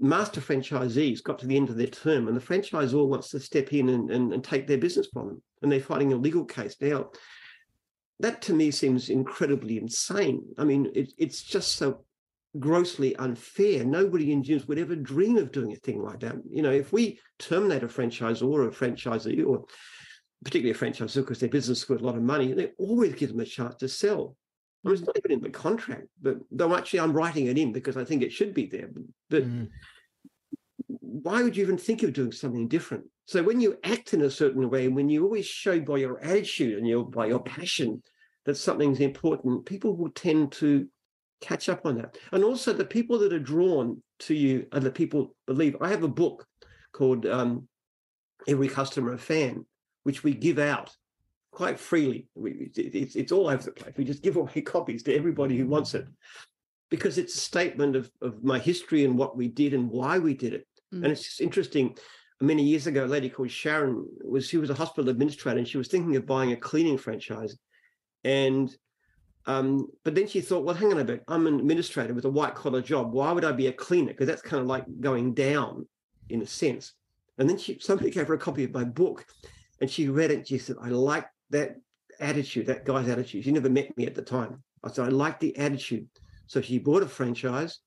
[0.00, 3.72] master franchisees got to the end of their term, and the franchisor wants to step
[3.72, 6.76] in and, and, and take their business from them, and they're fighting a legal case
[6.80, 7.10] now.
[8.20, 10.42] That to me seems incredibly insane.
[10.56, 12.04] I mean, it, it's just so
[12.58, 13.84] grossly unfair.
[13.84, 16.36] Nobody in Jim's would ever dream of doing a thing like that.
[16.50, 19.64] You know, if we terminate a franchisor or a franchisee or
[20.44, 23.30] particularly a franchisor because their business is worth a lot of money, they always give
[23.30, 24.36] them a chance to sell.
[24.84, 27.72] I mean, it's not even in the contract, but though actually I'm writing it in
[27.72, 28.88] because I think it should be there.
[29.28, 29.68] But Mm.
[30.86, 33.04] why would you even think of doing something different?
[33.26, 36.78] So when you act in a certain way, when you always show by your attitude
[36.78, 38.02] and your by your passion
[38.46, 40.88] that something's important, people will tend to
[41.40, 42.16] catch up on that.
[42.32, 45.76] And also the people that are drawn to you are the people believe.
[45.80, 46.46] I have a book
[46.92, 47.68] called um,
[48.46, 49.66] Every Customer a Fan,
[50.08, 50.90] which we give out
[51.50, 52.26] quite freely.
[52.34, 53.92] We, it's, it's all over the place.
[53.94, 56.06] We just give away copies to everybody who wants it
[56.88, 60.32] because it's a statement of, of my history and what we did and why we
[60.32, 60.66] did it.
[60.94, 61.02] Mm.
[61.02, 61.94] And it's just interesting.
[62.40, 65.76] Many years ago, a lady called Sharon was she was a hospital administrator and she
[65.76, 67.54] was thinking of buying a cleaning franchise.
[68.24, 68.74] And
[69.44, 72.30] um, but then she thought, well, hang on a bit, I'm an administrator with a
[72.30, 73.12] white collar job.
[73.12, 74.12] Why would I be a cleaner?
[74.12, 75.86] Because that's kind of like going down
[76.30, 76.94] in a sense.
[77.36, 79.26] And then she somebody gave her a copy of my book
[79.80, 80.48] and she read it.
[80.48, 81.76] She said, I like that
[82.20, 83.44] attitude, that guy's attitude.
[83.44, 84.62] She never met me at the time.
[84.82, 86.08] I said, I like the attitude.
[86.46, 87.80] So she bought a franchise.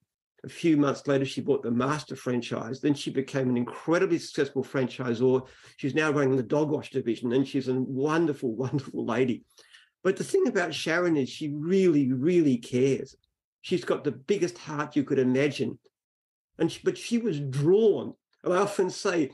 [0.44, 2.82] A few months later, she bought the master franchise.
[2.82, 5.48] Then she became an incredibly successful franchisor.
[5.78, 9.44] She's now running the dog wash division, and she's a wonderful, wonderful lady.
[10.04, 13.16] But the thing about Sharon is she really, really cares.
[13.62, 15.78] She's got the biggest heart you could imagine.
[16.58, 18.14] And she, but she was drawn.
[18.44, 19.30] And I often say,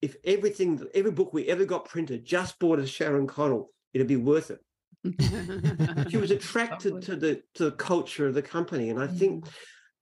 [0.00, 4.16] if everything, every book we ever got printed just bought as Sharon Connell, it'd be
[4.16, 4.60] worth it.
[6.10, 8.90] She was attracted to the to the culture of the company.
[8.90, 9.18] And I mm.
[9.18, 9.44] think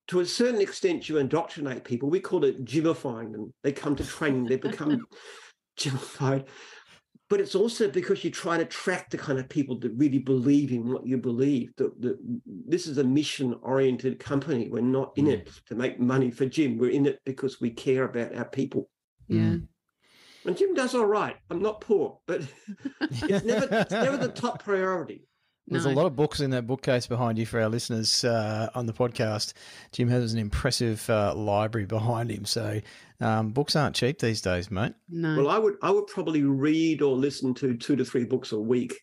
[0.09, 2.09] to a certain extent you indoctrinate people.
[2.09, 3.53] We call it Jimifying them.
[3.63, 5.07] They come to training, they become
[5.79, 6.47] Jimified.
[7.29, 10.71] But it's also because you try to attract the kind of people that really believe
[10.71, 11.73] in what you believe.
[11.77, 14.69] That, that this is a mission-oriented company.
[14.69, 16.79] We're not in it to make money for Jim.
[16.79, 18.89] We're in it because we care about our people.
[19.29, 19.41] yeah.
[19.41, 19.69] Mm.
[20.47, 21.37] And Jim does all right.
[21.51, 22.43] I'm not poor, but
[23.01, 25.27] it's never, it's never the top priority.
[25.69, 25.93] There's No.
[25.93, 28.93] a lot of books in that bookcase behind you for our listeners uh, on the
[28.93, 29.53] podcast.
[29.91, 32.45] Jim has an impressive uh, library behind him.
[32.45, 32.81] So
[33.21, 34.95] um, books aren't cheap these days, mate.
[35.09, 35.37] No.
[35.37, 38.61] Well, I would I would probably read or listen to two to three books a
[38.61, 38.95] week.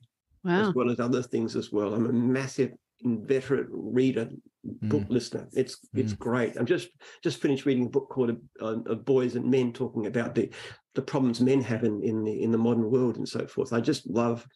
[0.46, 0.70] wow.
[0.70, 1.94] as well as other things as well.
[1.94, 2.72] I'm a massive
[3.02, 4.30] inveterate reader,
[4.64, 5.50] book listener.
[5.52, 6.56] It's it's great.
[6.56, 6.88] I'm just
[7.22, 10.50] just finished reading a book called uh, of Boys and Men, talking about the
[10.96, 13.74] the problems men have in in the in the modern world and so forth.
[13.74, 14.48] I just love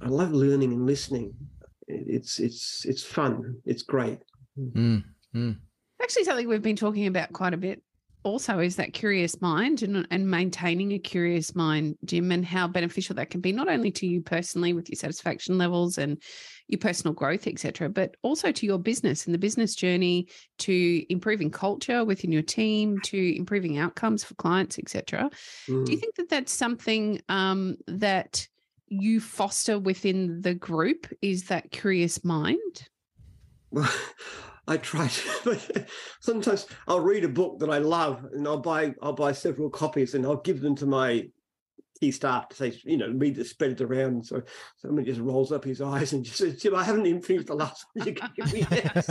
[0.00, 1.34] I love learning and listening.
[1.88, 3.56] It's it's it's fun.
[3.64, 4.18] It's great.
[4.58, 5.56] Mm, mm.
[6.02, 7.82] Actually, something we've been talking about quite a bit
[8.26, 13.14] also is that curious mind and, and maintaining a curious mind, Jim, and how beneficial
[13.14, 16.20] that can be, not only to you personally with your satisfaction levels and
[16.66, 20.26] your personal growth, etc., but also to your business and the business journey
[20.58, 25.30] to improving culture within your team, to improving outcomes for clients, etc.
[25.68, 26.00] Do you Mm.
[26.00, 28.48] think that that's something um, that
[28.88, 32.88] you foster within the group is that curious mind?
[34.68, 35.86] I try to.
[36.20, 40.14] sometimes I'll read a book that I love, and I'll buy I'll buy several copies,
[40.14, 41.28] and I'll give them to my
[41.98, 44.26] key staff to say, you know, read it, spread it around.
[44.26, 44.42] So
[44.76, 47.54] somebody just rolls up his eyes and just says, Jim, I haven't even finished the
[47.54, 49.08] last one you gave me yet.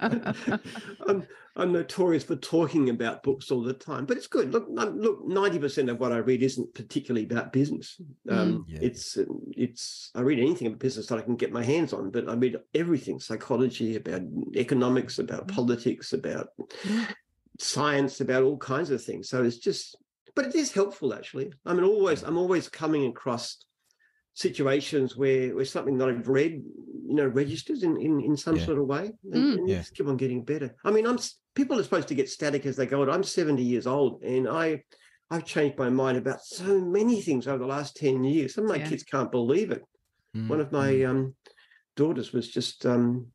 [1.08, 1.26] I'm,
[1.56, 4.52] I'm notorious for talking about books all the time, but it's good.
[4.52, 8.00] Look, look, 90% of what I read isn't particularly about business.
[8.28, 8.78] Um, mm, yeah.
[8.82, 9.18] It's,
[9.56, 12.34] it's, I read anything about business that I can get my hands on, but I
[12.34, 14.22] read everything, psychology, about
[14.56, 15.54] economics, about mm.
[15.54, 16.48] politics, about
[17.60, 19.28] science, about all kinds of things.
[19.28, 19.96] So it's just,
[20.34, 21.52] but it is helpful actually.
[21.64, 23.58] I mean, always I'm always coming across
[24.34, 26.62] situations where where something that I've read,
[27.06, 28.64] you know, registers in in, in some yeah.
[28.64, 29.58] sort of way, and, mm.
[29.58, 29.78] and yeah.
[29.78, 30.74] just keep on getting better.
[30.84, 31.18] I mean, I'm
[31.54, 33.10] people are supposed to get static as they go on.
[33.10, 34.82] I'm 70 years old, and I
[35.30, 38.54] I've changed my mind about so many things over the last 10 years.
[38.54, 38.88] Some of my yeah.
[38.88, 39.82] kids can't believe it.
[40.36, 40.48] Mm.
[40.48, 41.08] One of my mm.
[41.08, 41.34] um,
[41.96, 43.28] daughters was just um,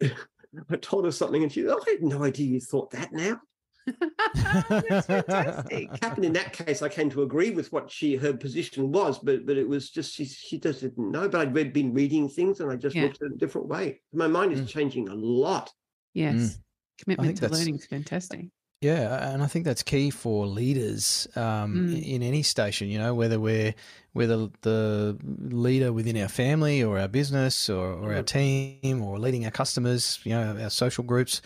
[0.02, 3.40] I told her something, and she, oh, I had no idea you thought that now.
[3.86, 5.88] That's fantastic.
[6.02, 6.82] happened in that case.
[6.82, 10.14] I came to agree with what she her position was, but but it was just
[10.14, 11.28] she she just didn't know.
[11.28, 13.04] But I'd read, been reading things, and I just yeah.
[13.04, 14.00] looked at it a different way.
[14.12, 14.68] My mind is mm.
[14.68, 15.72] changing a lot.
[16.14, 16.58] Yes, mm.
[17.02, 18.46] commitment to learning is fantastic.
[18.80, 22.02] Yeah, and I think that's key for leaders um, mm.
[22.02, 22.88] in any station.
[22.88, 23.74] You know, whether we're
[24.12, 28.26] whether the leader within our family or our business or, or our mm.
[28.26, 31.42] team or leading our customers, you know, our social groups.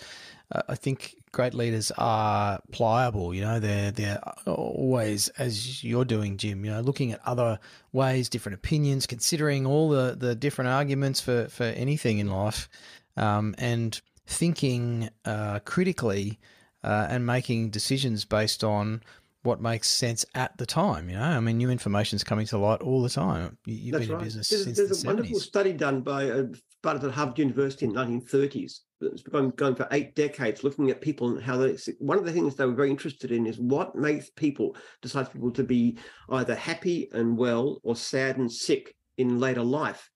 [0.52, 3.34] Uh, I think great leaders are pliable.
[3.34, 6.64] You know, they're they're always as you're doing, Jim.
[6.64, 7.58] You know, looking at other
[7.92, 12.68] ways, different opinions, considering all the the different arguments for for anything in life,
[13.16, 16.38] um, and thinking uh, critically
[16.82, 19.02] uh, and making decisions based on
[19.42, 21.08] what makes sense at the time.
[21.08, 23.58] You know, I mean, new information is coming to light all the time.
[23.66, 24.18] You, have been right.
[24.18, 25.16] in business there's, since there's the a 70s.
[25.16, 26.44] wonderful study done by uh,
[26.82, 28.80] part of the Harvard University in the 1930s.
[29.12, 31.76] It's been going for eight decades, looking at people and how they.
[31.98, 35.50] One of the things they were very interested in is what makes people decides people
[35.52, 35.98] to be
[36.30, 40.10] either happy and well or sad and sick in later life.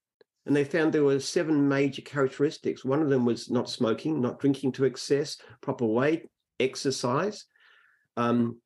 [0.46, 2.84] And they found there were seven major characteristics.
[2.84, 6.26] One of them was not smoking, not drinking to excess, proper weight,
[6.58, 7.44] exercise.
[8.16, 8.58] Um,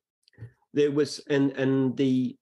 [0.75, 2.37] there was and and the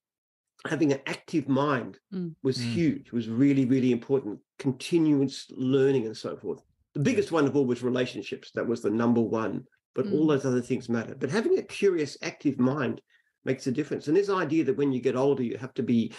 [0.67, 2.35] having an active mind mm.
[2.43, 2.73] was mm.
[2.73, 6.63] huge was really really important continuous learning and so forth
[6.95, 9.65] the biggest one of all was relationships that was the number one
[9.95, 10.13] but mm.
[10.13, 13.01] all those other things matter but having a curious active mind
[13.45, 16.13] makes a difference and this idea that when you get older you have to be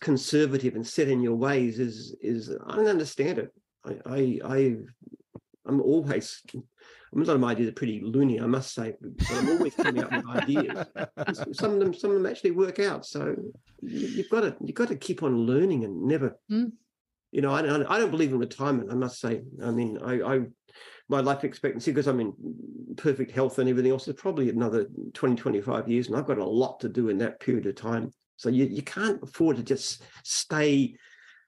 [0.00, 3.50] conservative and set in your ways is is i don't understand it
[3.86, 4.76] i i, I
[5.66, 6.42] i'm always
[7.14, 10.02] a lot of my ideas are pretty loony, I must say, but I'm always coming
[10.02, 10.86] up with ideas.
[11.52, 13.06] Some of them, some of them actually work out.
[13.06, 13.34] So
[13.80, 16.72] you've got to, you've got to keep on learning and never, mm.
[17.34, 18.92] You know, I, I don't believe in retirement.
[18.92, 19.42] I must say.
[19.62, 20.40] I mean, I, I
[21.08, 22.32] my life expectancy because I'm in
[22.96, 26.44] perfect health and everything else is probably another 20, 25 years, and I've got a
[26.44, 28.12] lot to do in that period of time.
[28.36, 30.94] So you, you can't afford to just stay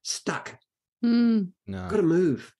[0.02, 0.58] stuck.
[1.04, 1.52] Mm.
[1.68, 1.88] No.
[1.88, 2.52] Got to move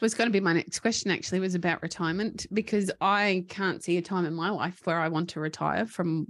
[0.00, 3.96] was going to be my next question actually was about retirement because I can't see
[3.96, 6.26] a time in my life where I want to retire from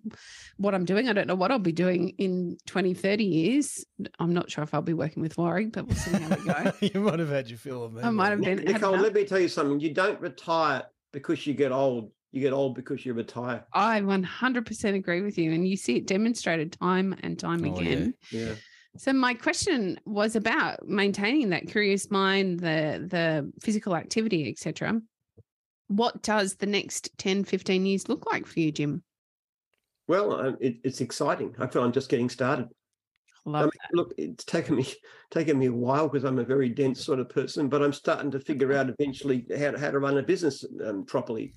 [0.56, 1.08] what I'm doing.
[1.08, 3.84] I don't know what I'll be doing in 20, 30 years.
[4.18, 6.72] I'm not sure if I'll be working with Warwick, but we'll see how we go.
[6.80, 8.02] you might have had your fill of me.
[8.02, 8.58] I might have been.
[8.58, 9.80] Nicole, let me tell you something.
[9.80, 12.10] You don't retire because you get old.
[12.32, 13.64] You get old because you retire.
[13.72, 15.52] I 100% agree with you.
[15.52, 18.14] And you see it demonstrated time and time oh, again.
[18.30, 18.40] yeah.
[18.40, 18.54] yeah
[18.98, 25.00] so my question was about maintaining that curious mind, the the physical activity, etc.
[25.88, 29.04] What does the next 10, 15 years look like for you, Jim?
[30.08, 31.54] Well, um, it, it's exciting.
[31.58, 32.68] I feel I'm just getting started.
[33.46, 34.86] I mean, look, it's taken me
[35.30, 38.30] taken me a while because I'm a very dense sort of person, but I'm starting
[38.32, 41.54] to figure out eventually how to, how to run a business um, properly.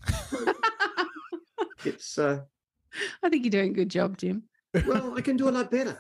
[1.86, 2.18] it's.
[2.18, 2.42] Uh,
[3.24, 4.44] I think you're doing a good job, Jim.
[4.86, 6.00] well, I can do a lot better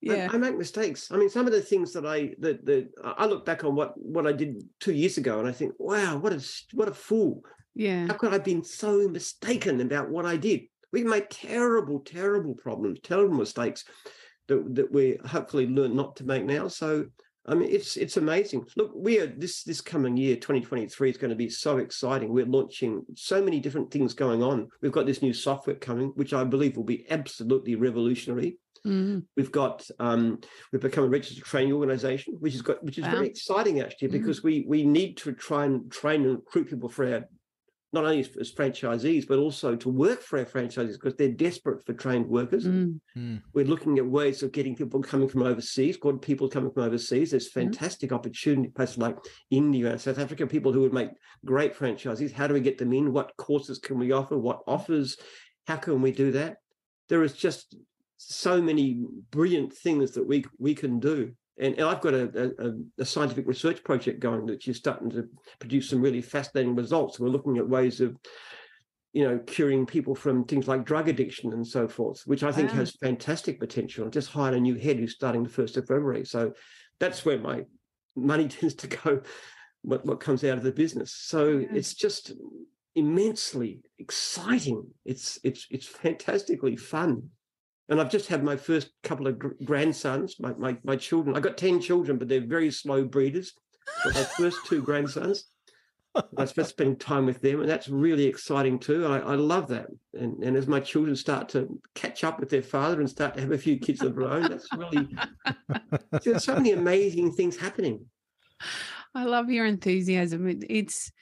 [0.00, 0.28] yeah.
[0.30, 1.10] I, I, make mistakes.
[1.10, 3.92] I mean some of the things that i that, that i look back on what
[3.96, 7.42] what i did two years ago and i think wow what a what a fool.
[7.74, 8.06] Yeah.
[8.06, 10.62] How could i have been so mistaken about what i did?
[10.92, 13.84] We made terrible terrible problems terrible mistakes
[14.48, 16.68] that, that we hopefully learn not to make now.
[16.68, 17.06] So
[17.46, 18.66] I mean, it's it's amazing.
[18.76, 22.32] Look, we are this this coming year, 2023, is going to be so exciting.
[22.32, 24.68] We're launching so many different things going on.
[24.82, 28.58] We've got this new software coming, which I believe will be absolutely revolutionary.
[28.86, 29.24] Mm.
[29.36, 33.12] We've got um, we've become a registered training organization, which is got which is wow.
[33.12, 34.12] very exciting actually, mm.
[34.12, 34.44] because mm.
[34.44, 37.24] we we need to try and train and recruit people for our
[37.92, 41.84] not only as, as franchisees, but also to work for our franchisees because they're desperate
[41.84, 42.66] for trained workers.
[42.66, 43.00] Mm.
[43.16, 43.42] Mm.
[43.52, 47.32] We're looking at ways of getting people coming from overseas, good people coming from overseas.
[47.32, 49.16] There's fantastic opportunity places like
[49.50, 51.10] India and South Africa, people who would make
[51.44, 52.32] great franchisees.
[52.32, 53.12] How do we get them in?
[53.12, 54.38] What courses can we offer?
[54.38, 55.16] What offers?
[55.66, 56.58] How can we do that?
[57.08, 57.74] There is just
[58.18, 61.32] so many brilliant things that we we can do.
[61.60, 65.28] And, and I've got a, a, a scientific research project going that is starting to
[65.58, 67.20] produce some really fascinating results.
[67.20, 68.16] We're looking at ways of
[69.12, 72.70] you know, curing people from things like drug addiction and so forth, which I think
[72.70, 72.76] Wow.
[72.78, 74.06] has fantastic potential.
[74.06, 76.52] I just hired a new head who's starting the first of February, so
[77.00, 77.64] that's where my
[78.14, 79.22] money tends to go.
[79.82, 81.12] What what comes out of the business?
[81.12, 81.68] So Yeah.
[81.74, 82.32] it's just
[82.94, 84.86] immensely exciting.
[85.04, 87.30] It's it's it's fantastically fun,
[87.90, 90.36] and I've just had my first couple of gr- grandsons.
[90.38, 91.36] My my my children.
[91.36, 93.52] I've got ten children, but they're very slow breeders.
[94.04, 95.44] But my first two grandsons.
[96.36, 99.06] I spent spending time with them, and that's really exciting too.
[99.06, 99.86] I, I love that.
[100.14, 103.40] And and as my children start to catch up with their father and start to
[103.40, 105.08] have a few kids of their own, that's really
[106.24, 108.06] there's so many amazing things happening.
[109.14, 110.48] I love your enthusiasm.
[110.48, 111.12] It, it's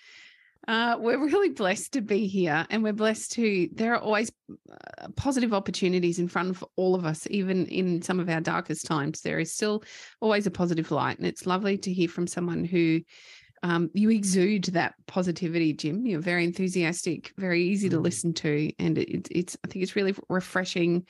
[0.68, 3.68] uh, we're really blessed to be here, and we're blessed to.
[3.72, 8.20] There are always uh, positive opportunities in front of all of us, even in some
[8.20, 9.22] of our darkest times.
[9.22, 9.82] There is still
[10.20, 13.00] always a positive light, and it's lovely to hear from someone who.
[13.64, 16.06] Um, you exude that positivity, Jim.
[16.06, 18.04] You're very enthusiastic, very easy to Mm.
[18.04, 19.56] listen to, and it, it's.
[19.64, 21.06] I think it's really refreshing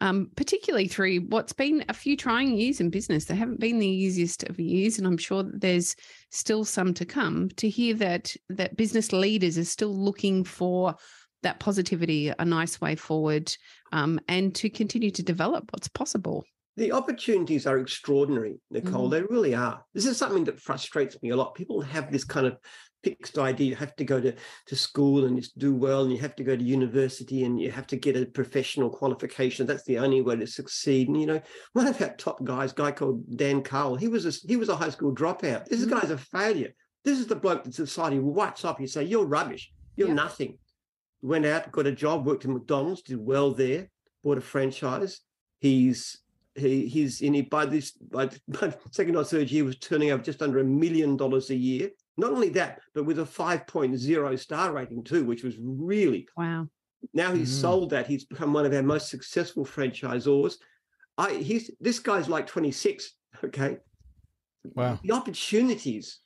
[0.00, 3.26] um, particularly through what's been a few trying years in business.
[3.26, 5.94] They haven't been the easiest of years, and I'm sure that there's
[6.30, 7.50] still some to come.
[7.56, 10.96] To hear that that business leaders are still looking for
[11.42, 13.54] that positivity, a nice way forward,
[13.92, 16.44] um, and to continue to develop what's possible.
[16.80, 19.08] The opportunities are extraordinary, Nicole.
[19.08, 19.10] Mhm.
[19.10, 19.84] They really are.
[19.92, 21.54] This is something that frustrates me a lot.
[21.54, 22.56] People have this kind of
[23.04, 23.66] fixed idea.
[23.68, 24.34] You have to go to,
[24.68, 27.70] to school and just do well, and you have to go to university and you
[27.70, 29.66] have to get a professional qualification.
[29.66, 31.08] That's the only way to succeed.
[31.08, 31.42] And you know,
[31.74, 34.70] one of our top guys, a guy called Dan Carl, he was a, he was
[34.70, 35.66] a high school dropout.
[35.66, 35.90] This Mhm.
[35.90, 36.72] guy's a failure.
[37.04, 38.80] This is the bloke that society wipes up.
[38.80, 39.70] You say, You're rubbish.
[39.96, 40.14] You're Yeah.
[40.14, 40.56] nothing.
[41.20, 43.90] Went out, got a job, worked at McDonald's, did well there,
[44.24, 45.20] bought a franchise.
[45.58, 46.22] He's
[46.60, 50.10] he he's in it by this by, by second or third year he was turning
[50.10, 51.90] over just under a million dollars a year.
[52.16, 56.68] Not only that, but with a 5.0 star rating too, which was really Wow.
[57.14, 57.60] now he's Mm.
[57.60, 58.06] sold that.
[58.06, 60.56] He's become one of our most successful franchisors.
[61.18, 63.12] I he's this guy's like 26.
[63.44, 63.78] Okay.
[64.64, 64.98] Wow.
[65.02, 66.18] The opportunities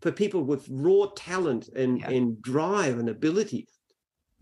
[0.00, 2.10] for people with raw talent and, Yeah.
[2.10, 3.66] and drive and ability.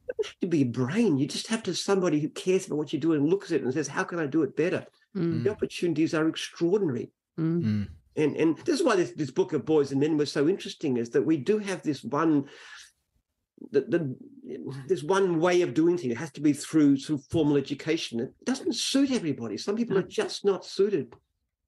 [0.06, 1.18] You don't have to be a brain.
[1.18, 3.64] You just have to somebody who cares about what you do and looks at it
[3.64, 4.84] and says, How can I do it better?
[5.18, 7.10] Mm, The opportunities are extraordinary.
[7.38, 7.88] mm, Mm.
[8.16, 10.96] And and this is why this, this book of boys and men was so interesting,
[10.96, 12.48] is that we do have this one
[13.72, 14.16] the, the
[14.86, 16.12] there's one way of doing things.
[16.12, 18.20] It has to be through through formal education.
[18.20, 19.56] It doesn't suit everybody.
[19.56, 21.14] Some people are just not suited.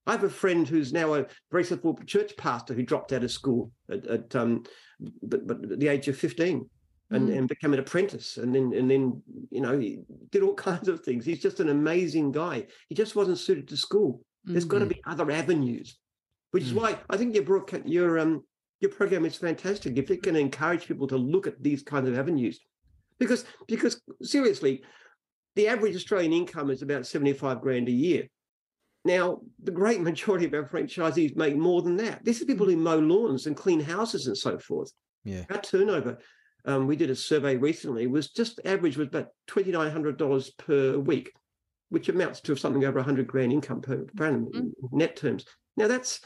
[0.06, 3.30] I have a friend who's now a very successful church pastor who dropped out of
[3.30, 4.64] school at, at um
[5.22, 6.68] but, but at the age of 15
[7.10, 7.38] and, Mm.
[7.38, 10.00] and became an apprentice and then and then you know he
[10.30, 11.24] did all kinds of things.
[11.24, 12.66] He's just an amazing guy.
[12.88, 14.22] He just wasn't suited to school.
[14.44, 15.98] There's got to be other avenues,
[16.52, 16.76] which is Mm.
[16.80, 18.44] why I think your broadcast, your um
[18.80, 19.98] your program is fantastic.
[19.98, 22.60] If it can encourage people to look at these kinds of avenues,
[23.18, 24.82] because because seriously,
[25.56, 28.26] the average Australian income is about seventy five grand a year.
[29.04, 32.24] Now, the great majority of our franchisees make more than that.
[32.24, 34.90] This is people who mow lawns and clean houses and so forth.
[35.24, 35.44] Yeah.
[35.50, 36.18] Our turnover,
[36.64, 40.50] um, we did a survey recently, was just average was about twenty nine hundred dollars
[40.50, 41.32] per week,
[41.88, 45.44] which amounts to something over hundred grand income per, per annum in net terms.
[45.76, 46.20] Now that's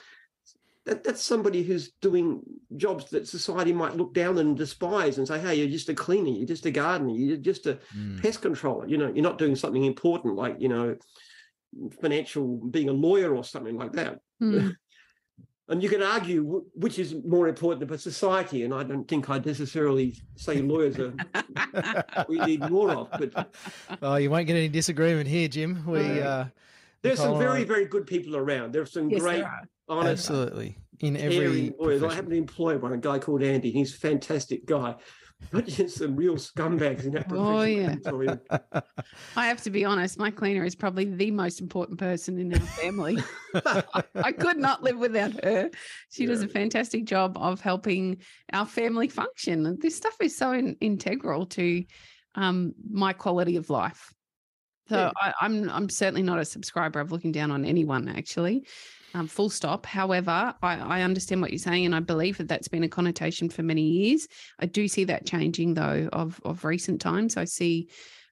[0.87, 2.43] that, that's somebody who's doing
[2.76, 6.28] jobs that society might look down and despise and say, "Hey, you're just a cleaner,
[6.30, 8.20] you're just a gardener, you're just a Mm.
[8.20, 8.87] pest controller.
[8.87, 10.97] You know, you're not doing something important like you know,
[12.01, 14.74] financial, being a lawyer or something like that." Mm.
[15.68, 19.30] And you can argue wh- which is more important for society, and I don't think
[19.30, 21.14] I'd necessarily say lawyers are
[22.28, 23.54] we need more of, but
[24.02, 25.82] oh, you won't get any disagreement here, Jim.
[25.86, 26.20] We No.
[26.20, 26.46] uh,
[27.00, 28.72] there's some Nicole and I- very, very good people around.
[28.74, 29.62] There's some Yes, great, are.
[29.88, 32.02] honest, absolutely in every caring lawyers.
[32.02, 33.70] I happen to employ one, a guy called Andy.
[33.70, 34.94] He's a fantastic guy.
[35.51, 37.47] But there's some real scumbags in that profession.
[37.47, 38.80] Oh, I yeah.
[39.36, 42.61] I have to be honest, my cleaner is probably the most important person in our
[42.61, 43.18] family.
[44.14, 45.70] I could not live without her.
[46.11, 48.18] She does a fantastic job of helping
[48.53, 49.78] our family function.
[49.80, 51.84] This stuff is so in, integral to
[52.34, 54.12] um, my quality of life.
[54.88, 55.11] So Yeah.
[55.16, 58.66] I, I'm I'm certainly not a subscriber of looking down on anyone actually.
[59.14, 59.86] Um, full stop.
[59.86, 63.48] However, I, I understand what you're saying, and I believe that that's been a connotation
[63.48, 64.26] for many years.
[64.58, 67.36] I do see that changing though of of recent times.
[67.36, 67.88] I see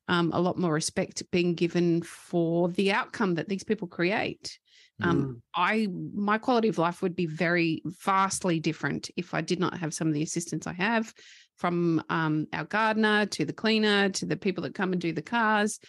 [0.08, 4.58] um, a lot more respect being given for the outcome that these people create.
[5.00, 9.78] Um, I my quality of life would be very vastly different if I did not
[9.78, 11.12] have some of the assistance I have,
[11.56, 15.22] from um, our gardener to the cleaner to the people that come and do the
[15.22, 15.80] cars.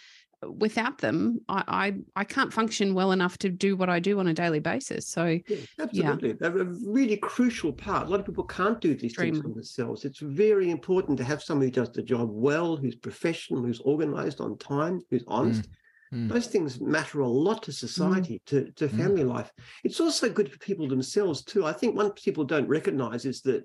[0.48, 4.26] Without them, I, I I can't function well enough to do what I do on
[4.28, 5.06] a daily basis.
[5.08, 6.32] So Yeah, absolutely.
[6.32, 8.06] They're a really crucial part.
[8.06, 10.04] A lot of people can't do these things for themselves.
[10.04, 14.40] It's very important to have somebody who does the job well, who's professional, who's organized
[14.40, 15.68] on time, who's honest.
[16.12, 16.28] Mm.
[16.28, 18.96] Those things matter a lot to society, to, to Mm.
[18.96, 19.50] family life.
[19.82, 21.66] It's also good for people themselves too.
[21.66, 23.64] I think one people don't recognize is that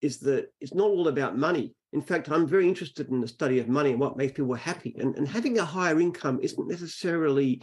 [0.00, 1.74] is that it's not all about money.
[1.92, 4.94] In fact, I'm very interested in the study of money and what makes people happy.
[4.98, 7.62] And, and having a higher income isn't necessarily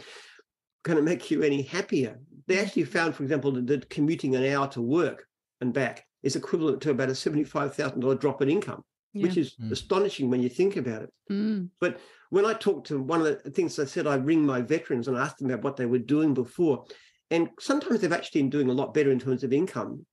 [0.82, 2.18] going to make you any happier.
[2.46, 5.26] They actually found, for example, that, that commuting an hour to work
[5.60, 9.70] and back is equivalent to about a $75,000 drop in income, which is Mm.
[9.72, 11.10] astonishing when you think about it.
[11.30, 12.00] mm, But
[12.30, 15.16] when I talked to one of the things I said, I ring my veterans and
[15.16, 16.84] ask them about what they were doing before.
[17.30, 20.04] And sometimes they've actually been doing a lot better in terms of income,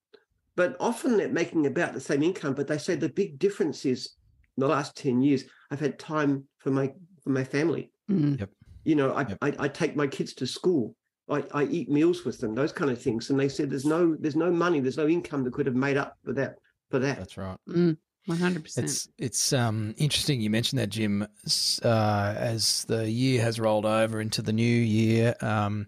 [0.56, 2.54] but often they're making about the same income.
[2.54, 4.16] But they say the big difference is
[4.58, 6.94] in the last 10 years, I've had time for my
[7.24, 7.92] for my family.
[8.10, 8.48] mm,
[8.84, 9.38] You know, I, Yep.
[9.42, 10.96] I, I take my kids to school.
[11.30, 13.30] I, I eat meals with them, those kind of things.
[13.30, 15.98] And they said there's no there's no money, there's no income that could have made
[15.98, 16.56] up for that
[16.92, 17.18] for that.
[17.18, 17.58] That's right.
[17.68, 17.98] mm,
[18.28, 18.78] 100%.
[18.78, 21.28] It's it's um, interesting you mentioned that, Jim.
[21.84, 25.88] Uh, as the year has rolled over into the new year, um,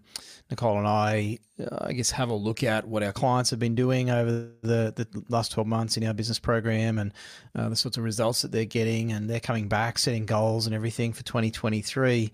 [0.50, 3.74] Nicole and I, uh, I guess, have a look at what our clients have been
[3.74, 7.14] doing over the, the last twelve months in our business program and
[7.54, 10.74] uh, the sorts of results that they're getting, and they're coming back, setting goals and
[10.74, 12.32] everything for twenty twenty three,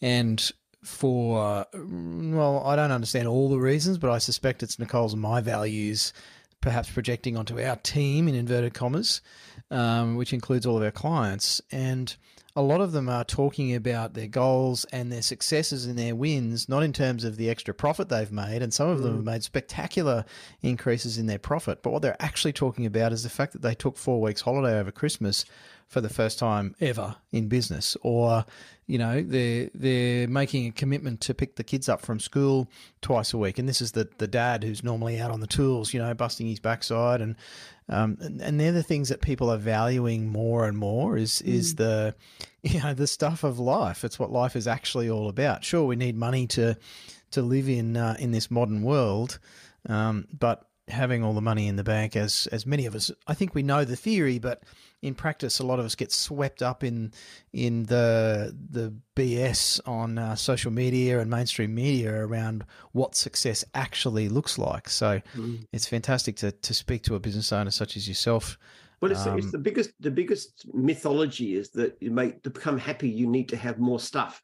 [0.00, 0.52] and
[0.84, 5.40] for well, I don't understand all the reasons, but I suspect it's Nicole's and my
[5.40, 6.12] values
[6.60, 9.20] perhaps projecting onto our team in inverted commas,
[9.70, 11.60] um, which includes all of our clients.
[11.72, 12.14] And
[12.56, 16.68] a lot of them are talking about their goals and their successes and their wins,
[16.68, 18.60] not in terms of the extra profit they've made.
[18.60, 20.24] And some of them have made spectacular
[20.60, 21.82] increases in their profit.
[21.82, 24.78] But what they're actually talking about is the fact that they took four weeks holiday
[24.78, 25.44] over Christmas
[25.86, 28.44] for the first time ever in business, or
[28.90, 32.68] you know they're they're making a commitment to pick the kids up from school
[33.02, 35.94] twice a week, and this is the the dad who's normally out on the tools,
[35.94, 37.36] you know, busting his backside, and
[37.88, 41.76] um, and, and they're the things that people are valuing more and more is is
[41.76, 42.16] the
[42.62, 44.02] you know the stuff of life.
[44.02, 45.64] It's what life is actually all about.
[45.64, 46.76] Sure, we need money to
[47.30, 49.38] to live in uh, in this modern world,
[49.88, 53.34] um, but having all the money in the bank, as as many of us, I
[53.34, 54.64] think we know the theory, but
[55.02, 57.12] in practice, a lot of us get swept up in
[57.52, 64.28] in the the BS on uh, social media and mainstream media around what success actually
[64.28, 64.88] looks like.
[64.88, 65.64] So Mm.
[65.72, 68.58] it's fantastic to to speak to a business owner such as yourself.
[69.00, 72.76] Well, it's, it's Um, the biggest the biggest mythology is that you make to become
[72.78, 74.42] happy, you need to have more stuff.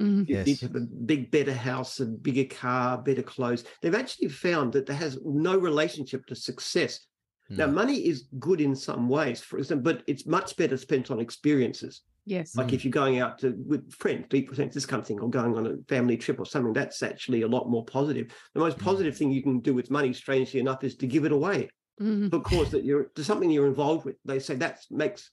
[0.00, 0.46] mm, You Yes.
[0.46, 3.64] need to have a big, better house, a bigger car, better clothes.
[3.82, 7.07] They've actually found that that has no relationship to success.
[7.50, 7.74] Now, Mm.
[7.74, 12.02] money is good in some ways, for example, but it's much better spent on experiences.
[12.26, 12.54] yes.
[12.54, 15.30] Like if you're going out to with friends, to eat this kind of thing, or
[15.30, 18.26] going on a family trip or something, that's actually a lot more positive.
[18.52, 18.82] The most Mm.
[18.82, 22.28] positive thing you can do with money, strangely enough, is to give it away Mhm.
[22.28, 24.16] because that you're to something you're involved with.
[24.26, 25.30] They say that makes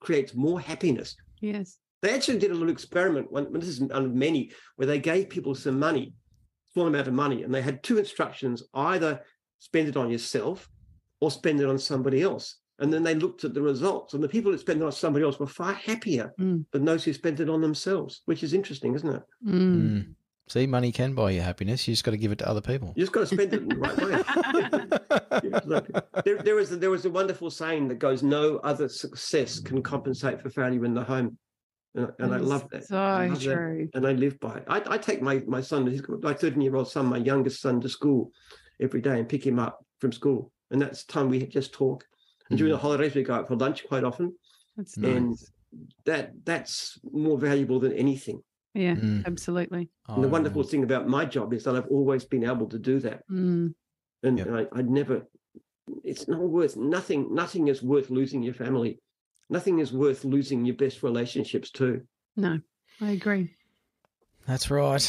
[0.00, 1.14] creates more happiness.
[1.42, 1.78] Yes.
[2.00, 3.30] They actually did a little experiment.
[3.30, 6.14] One, this is one of many, where they gave people some money,
[6.72, 9.22] small amount of money, and they had two instructions: either
[9.58, 10.70] spend it on yourself
[11.24, 12.56] or spend it on somebody else.
[12.80, 15.24] And then they looked at the results, and the people that spent it on somebody
[15.24, 16.64] else were far happier Mm.
[16.72, 19.22] than those who spent it on themselves, which is interesting, isn't it?
[19.46, 19.52] Mm.
[19.80, 20.14] Mm.
[20.48, 21.88] See, money can buy you happiness.
[21.88, 22.92] You just got to give it to other people.
[22.96, 25.00] You just got to spend it in the right way.
[26.24, 29.82] There, there was a, there was a wonderful saying that goes, "No other success can
[29.82, 31.38] compensate for failure in the home,"
[31.94, 32.86] and, and I love that.
[32.86, 33.54] So I love that.
[33.54, 33.88] true.
[33.94, 34.64] and I live by it.
[34.68, 37.60] I, I take my my son, he's got my 13 year old son, my youngest
[37.60, 38.30] son, to school
[38.80, 42.04] every day and pick him up from school, and that's time we just talk.
[42.50, 44.34] And during the holidays, we go out for lunch quite often,
[44.76, 45.10] That's Nice.
[45.16, 45.52] and nice.
[46.04, 48.42] that that's more valuable than anything.
[48.74, 49.24] Yeah, Mm.
[49.24, 49.88] absolutely.
[50.08, 52.78] And the Oh, wonderful thing about my job is that I've always been able to
[52.78, 53.74] do that, Mm.
[54.24, 54.48] and, Yep.
[54.48, 55.26] I, I'd never.
[56.02, 57.32] It's not worth nothing.
[57.32, 58.98] Nothing is worth losing your family.
[59.48, 62.02] Nothing is worth losing your best relationships too.
[62.36, 62.58] No,
[63.00, 63.54] I agree.
[64.46, 65.06] That's right.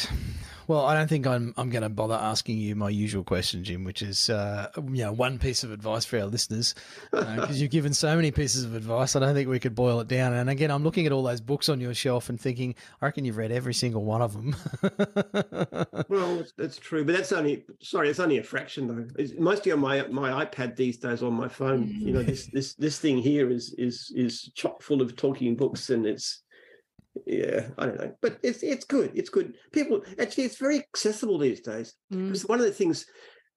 [0.67, 3.83] Well, I don't think I'm I'm going to bother asking you my usual question, Jim,
[3.83, 6.73] which is uh, you know one piece of advice for our listeners
[7.11, 9.15] because uh, you've given so many pieces of advice.
[9.15, 10.33] I don't think we could boil it down.
[10.33, 13.25] And again, I'm looking at all those books on your shelf and thinking, I reckon
[13.25, 14.55] you've read every single one of them.
[16.09, 19.07] well, that's true, but that's only sorry, it's only a fraction though.
[19.17, 21.87] It's mostly on my my iPad these days on my phone.
[21.87, 25.89] You know, this this this thing here is is is chock full of talking books,
[25.91, 26.41] and it's
[27.25, 29.11] yeah, I don't know, but it's it's good.
[29.15, 29.55] It's good.
[29.71, 31.93] People actually, it's very accessible these days.
[32.09, 32.49] Because mm.
[32.49, 33.05] one of the things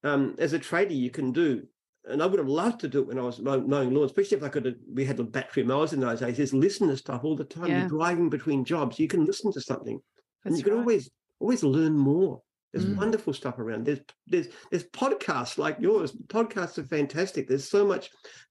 [0.04, 1.62] um, as a trader you can do,
[2.04, 4.42] and I would have loved to do it when I was mowing lawn, especially if
[4.42, 4.64] I could.
[4.64, 6.38] Have, we had the battery mowers in those days.
[6.38, 7.66] Is listen to stuff all the time.
[7.66, 7.80] Yeah.
[7.80, 10.00] You're driving between jobs, you can listen to something,
[10.44, 12.40] That's and you can always always learn more.
[12.72, 12.96] There's mm.
[12.96, 13.86] wonderful stuff around.
[13.86, 16.12] There's there's there's podcasts like yours.
[16.12, 17.48] Podcasts are fantastic.
[17.48, 18.10] There's so much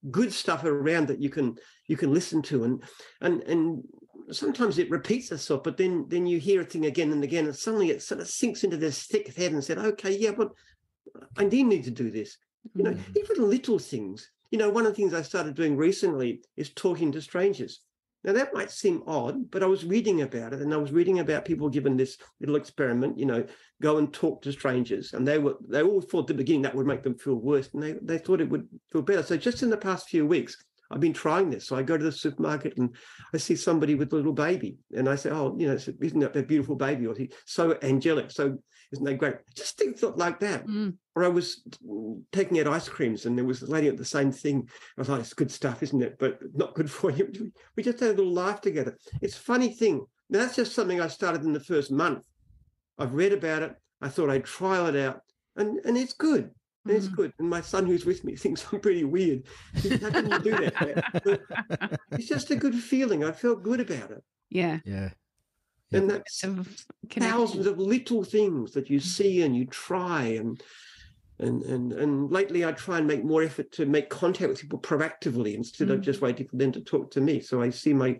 [0.10, 1.56] good stuff around that you can
[1.88, 2.84] you can listen to, and
[3.22, 3.84] and and
[4.32, 7.56] sometimes it repeats itself, but then then you hear a thing again and again, and
[7.56, 10.52] suddenly it sort of sinks into this thick head and said, okay, yeah, but
[11.38, 12.38] I do need to do this.
[12.76, 13.18] You know, mm.
[13.18, 14.30] even little things.
[14.52, 17.82] You know, one of the things I started doing recently is talking to strangers.
[18.24, 21.20] Now that might seem odd, but I was reading about it, and I was reading
[21.20, 23.18] about people given this little experiment.
[23.18, 23.46] You know,
[23.82, 26.76] go and talk to strangers, and they were they all thought at the beginning that
[26.76, 29.24] would make them feel worse, and they they thought it would feel better.
[29.24, 30.58] So just in the past few weeks,
[30.90, 31.68] I've been trying this.
[31.68, 32.96] So I go to the supermarket and
[33.34, 36.36] I see somebody with a little baby, and I say, "Oh, you know, isn't that
[36.36, 37.16] a beautiful baby?" Or
[37.46, 38.32] so angelic.
[38.32, 38.58] So
[38.92, 39.36] isn't that great?
[39.56, 40.66] Just think thought like that.
[40.66, 40.96] Mm.
[41.16, 41.68] Or I was
[42.32, 44.68] taking out ice creams, and there was a lady at the same thing.
[44.98, 47.52] I was like, "It's good stuff, isn't it?" But not good for you.
[47.76, 48.98] We just had a little laugh together.
[49.22, 50.06] It's a funny thing.
[50.30, 52.26] Now, that's just something I started in the first month.
[52.98, 53.76] I've read about it.
[54.02, 55.22] I thought I'd trial it out,
[55.56, 56.52] and and it's good.
[56.90, 57.16] It's mm.
[57.16, 57.34] good.
[57.40, 59.44] And my son, who's with me, thinks I'm pretty weird.
[59.76, 62.00] How can you do that?
[62.12, 63.24] it's just a good feeling.
[63.24, 64.24] I felt good about it.
[64.50, 64.80] Yeah.
[64.86, 65.10] Yeah.
[65.92, 66.44] And that's
[67.10, 70.62] thousands of little things that you see and you try and
[71.40, 74.80] and and and lately I try and make more effort to make contact with people
[74.80, 75.94] proactively instead mm.
[75.94, 77.40] of just waiting for them to talk to me.
[77.40, 78.20] So I see my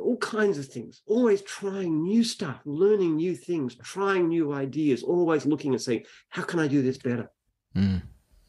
[0.00, 5.46] all kinds of things, always trying new stuff, learning new things, trying new ideas, always
[5.46, 7.30] looking and saying, how can I do this better?
[7.76, 8.02] Mm.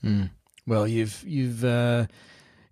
[0.03, 0.29] Mm.
[0.67, 2.07] Well, you've you've uh,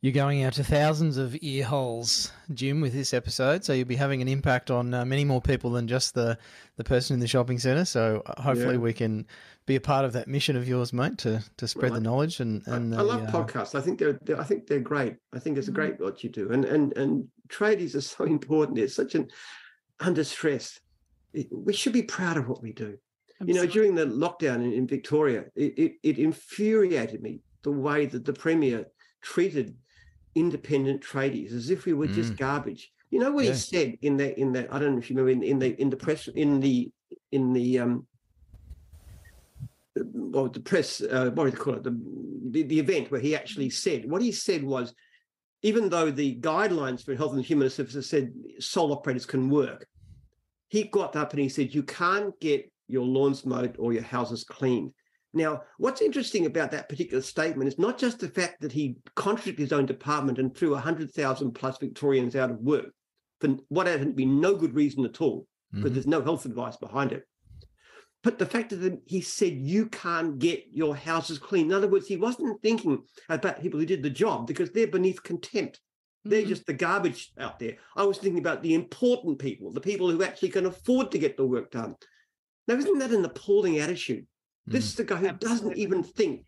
[0.03, 3.63] you're going out to thousands of ear holes, Jim, with this episode.
[3.63, 6.37] So you'll be having an impact on uh, many more people than just the
[6.75, 7.85] the person in the shopping centre.
[7.85, 8.81] So hopefully yeah.
[8.81, 9.25] we can
[9.65, 12.41] be a part of that mission of yours, mate, to to spread well, the knowledge
[12.41, 13.75] and and I, I love uh, podcasts.
[13.75, 15.15] I think they're, they're, I think they're great.
[15.33, 15.79] I think it's a mm-hmm.
[15.79, 18.79] great what you do, and and and tradies are so important.
[18.79, 19.29] It's such an
[20.01, 20.81] under stress.
[21.49, 22.97] we should be proud of what we do.
[23.45, 28.05] You know, during the lockdown in, in Victoria, it, it, it infuriated me the way
[28.05, 28.85] that the premier
[29.21, 29.75] treated
[30.35, 32.13] independent tradies as if we were mm.
[32.13, 32.91] just garbage.
[33.11, 35.31] You know what he said in that in that I don't know if you remember
[35.31, 36.91] in, in the in the press in the
[37.31, 38.07] in the um
[40.33, 41.95] or the press, uh, what do you call it, the,
[42.49, 44.93] the, the event where he actually said, what he said was,
[45.61, 49.87] even though the guidelines for health and human services said sole operators can work,
[50.69, 54.43] he got up and he said, you can't get your lawns mowed or your houses
[54.43, 54.91] cleaned.
[55.33, 59.63] Now, what's interesting about that particular statement is not just the fact that he contradicted
[59.63, 62.93] his own department and threw 100,000 plus Victorians out of work
[63.41, 65.81] for what had been no good reason at all, mm-hmm.
[65.81, 67.23] but there's no health advice behind it.
[68.23, 71.65] But the fact that he said you can't get your houses clean.
[71.65, 75.21] In other words, he wasn't thinking about people who did the job because they're beneath
[75.23, 75.81] contempt.
[76.23, 76.49] They're mm-hmm.
[76.49, 77.77] just the garbage out there.
[77.97, 81.35] I was thinking about the important people, the people who actually can afford to get
[81.35, 81.95] the work done.
[82.67, 84.25] Now, isn't that an appalling attitude?
[84.65, 85.49] This is the guy who Absolutely.
[85.49, 86.45] doesn't even think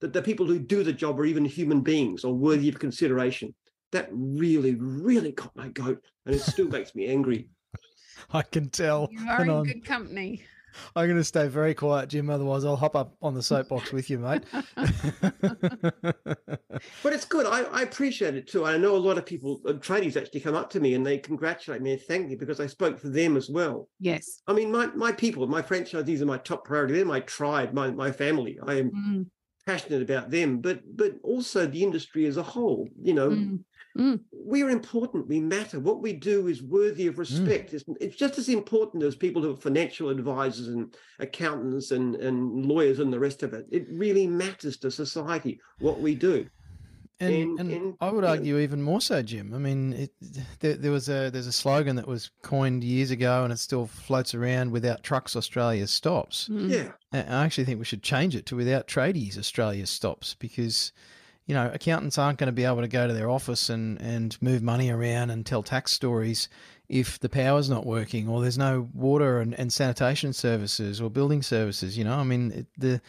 [0.00, 3.54] that the people who do the job are even human beings or worthy of consideration.
[3.92, 7.48] That really, really got my goat, and it still makes me angry.
[8.32, 9.08] I can tell.
[9.10, 10.42] You are in good company.
[10.96, 12.30] I'm going to stay very quiet, Jim.
[12.30, 14.42] Otherwise, I'll hop up on the soapbox with you, mate.
[14.74, 14.92] but
[17.12, 17.46] it's good.
[17.46, 18.64] I, I, appreciate it too.
[18.64, 21.18] I know a lot of people, uh, tradies, actually come up to me and they
[21.18, 23.88] congratulate me and thank me because I spoke for them as well.
[24.00, 24.42] Yes.
[24.46, 26.94] I mean, my my people, my franchisees are my top priority.
[26.94, 28.58] They're my tribe, my my family.
[28.66, 29.26] I am mm.
[29.66, 32.88] Passionate about them, but but also the industry as a whole.
[33.00, 33.30] You know.
[33.30, 33.64] Mm
[33.98, 34.20] Mm.
[34.32, 35.28] We are important.
[35.28, 35.78] We matter.
[35.78, 37.18] What we do is worthy of mm.
[37.18, 37.70] respect.
[37.70, 37.74] Mm.
[37.74, 42.66] It's, it's, just as important as people who are financial advisors and accountants and, and
[42.66, 43.66] lawyers and the rest of it.
[43.70, 46.46] It really matters to society what we do.
[47.20, 49.54] And, and, and, and I would argue know, even more so, Jim.
[49.54, 50.12] I mean, it,
[50.58, 53.86] there, there, was a there's a slogan that was coined years ago, and it still
[53.86, 54.72] floats around.
[54.72, 56.48] Without trucks, Australia stops.
[56.48, 56.70] Mm.
[56.70, 60.92] Yeah, I actually think we should change it to without tradies, Australia stops, because
[61.46, 64.40] you know, accountants aren't going to be able to go to their office and, and
[64.40, 66.48] move money around and tell tax stories
[66.88, 71.42] if the power's not working or there's no water and, and sanitation services or building
[71.42, 71.98] services.
[71.98, 73.00] You know, I mean, it, the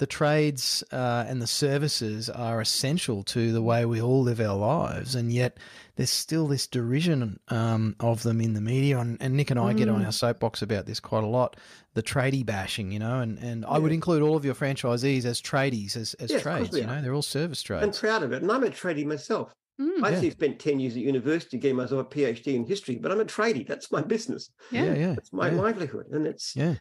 [0.00, 4.56] the trades uh, and the services are essential to the way we all live our
[4.56, 5.58] lives, and yet
[5.96, 8.98] there's still this derision um, of them in the media.
[8.98, 9.76] And, and Nick and I mm.
[9.76, 10.06] get on mm.
[10.06, 11.58] our soapbox about this quite a lot
[11.92, 13.68] the tradie bashing, you know, and, and yeah.
[13.68, 17.02] I would include all of your franchisees as tradies, as, as yes, trades, you know,
[17.02, 17.84] they're all service trades.
[17.84, 18.42] I'm proud of it.
[18.42, 19.52] And I'm a tradie myself.
[19.78, 20.32] Mm, I actually yeah.
[20.32, 23.66] spent 10 years at university getting myself a PhD in history, but I'm a tradie.
[23.66, 24.50] That's my business.
[24.70, 25.14] Yeah, yeah.
[25.18, 25.60] It's my yeah.
[25.60, 26.06] livelihood.
[26.12, 26.76] And it's yeah.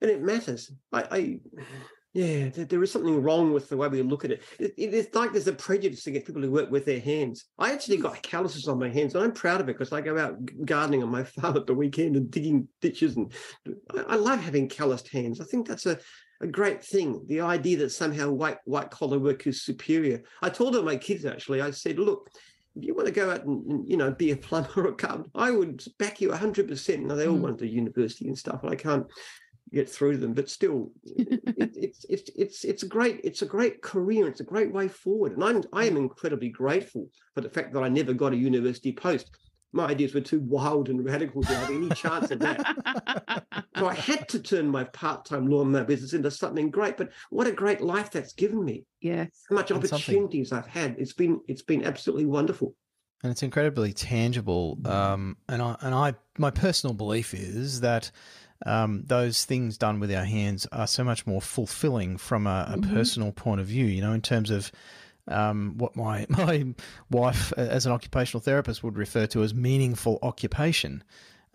[0.00, 0.72] And it matters.
[0.92, 1.40] I, I
[2.14, 4.42] yeah, there is something wrong with the way we look at it.
[4.60, 7.46] It's like there's a prejudice against people who work with their hands.
[7.58, 10.16] I actually got calluses on my hands, and I'm proud of it because I go
[10.16, 13.32] out gardening on my farm at the weekend and digging ditches, and
[14.08, 15.40] I love having calloused hands.
[15.40, 15.98] I think that's a,
[16.40, 17.24] a great thing.
[17.26, 20.22] The idea that somehow white white collar work is superior.
[20.40, 21.62] I told all my kids actually.
[21.62, 22.30] I said, look,
[22.76, 25.30] if you want to go out and, you know be a plumber or a carpenter,
[25.34, 27.00] I would back you 100%.
[27.00, 27.40] Now they all mm.
[27.40, 29.06] went to university and stuff, and I can't
[29.74, 31.40] get through them but still it,
[31.76, 35.32] it's it's it's it's a great it's a great career it's a great way forward
[35.32, 38.92] and i'm i am incredibly grateful for the fact that i never got a university
[38.92, 39.30] post.
[39.72, 43.44] My ideas were too wild and radical to have any chance of that.
[43.76, 47.52] So i had to turn my part-time lawnmower business into something great but what a
[47.52, 48.84] great life that's given me.
[49.00, 49.30] Yes.
[49.50, 50.94] How much opportunities i've had.
[50.96, 52.76] It's been it's been absolutely wonderful.
[53.24, 58.12] And it's incredibly tangible um, and i and i my personal belief is that
[58.66, 62.78] um, those things done with our hands are so much more fulfilling from a, a
[62.78, 62.94] mm-hmm.
[62.94, 63.86] personal point of view.
[63.86, 64.72] You know, in terms of
[65.28, 66.74] um, what my my
[67.10, 71.02] wife, as an occupational therapist, would refer to as meaningful occupation.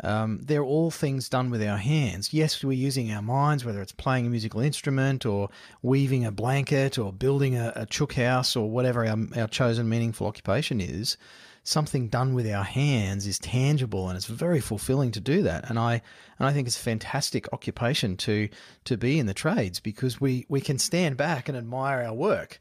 [0.01, 2.33] Um, they're all things done with our hands.
[2.33, 5.49] Yes, we're using our minds, whether it's playing a musical instrument or
[5.81, 10.25] weaving a blanket or building a, a chook house or whatever our, our chosen meaningful
[10.25, 11.17] occupation is
[11.69, 15.69] something done with our hands is tangible and it's very fulfilling to do that.
[15.69, 16.01] And I
[16.39, 18.49] and I think it's a fantastic occupation to
[18.85, 22.59] to be in the trades because we we can stand back and admire our work.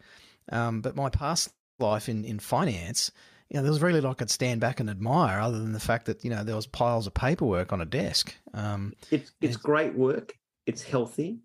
[0.52, 3.10] Um, but my past life in in finance,
[3.48, 5.80] you know, there was very little I could stand back and admire other than the
[5.80, 8.34] fact that you know there was piles of paperwork on a desk.
[8.52, 10.34] Um, it's it's great work.
[10.66, 11.40] It's healthy.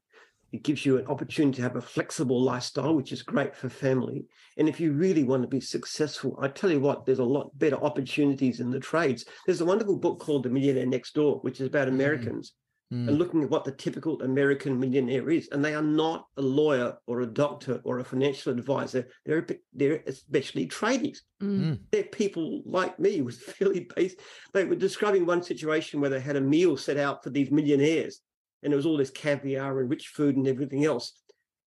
[0.53, 4.27] It gives you an opportunity to have a flexible lifestyle, which is great for family.
[4.55, 7.57] And if you really want to be successful, I tell you what, there's a lot
[7.57, 9.25] better opportunities in the trades.
[9.47, 11.93] There's a wonderful book called The Millionaire Next Door, which is about mm.
[11.93, 12.53] Americans
[12.93, 13.07] mm.
[13.07, 15.49] and looking at what the typical American millionaire is.
[15.51, 19.07] And they are not a lawyer or a doctor or a financial advisor.
[19.25, 21.21] They're they're especially tradies.
[21.41, 21.61] Mm.
[21.61, 21.79] mm.
[21.91, 24.13] They're people like me with fairly base.
[24.53, 28.21] They were describing one situation where they had a meal set out for these millionaires
[28.63, 31.13] and there was all this caviar and rich food and everything else.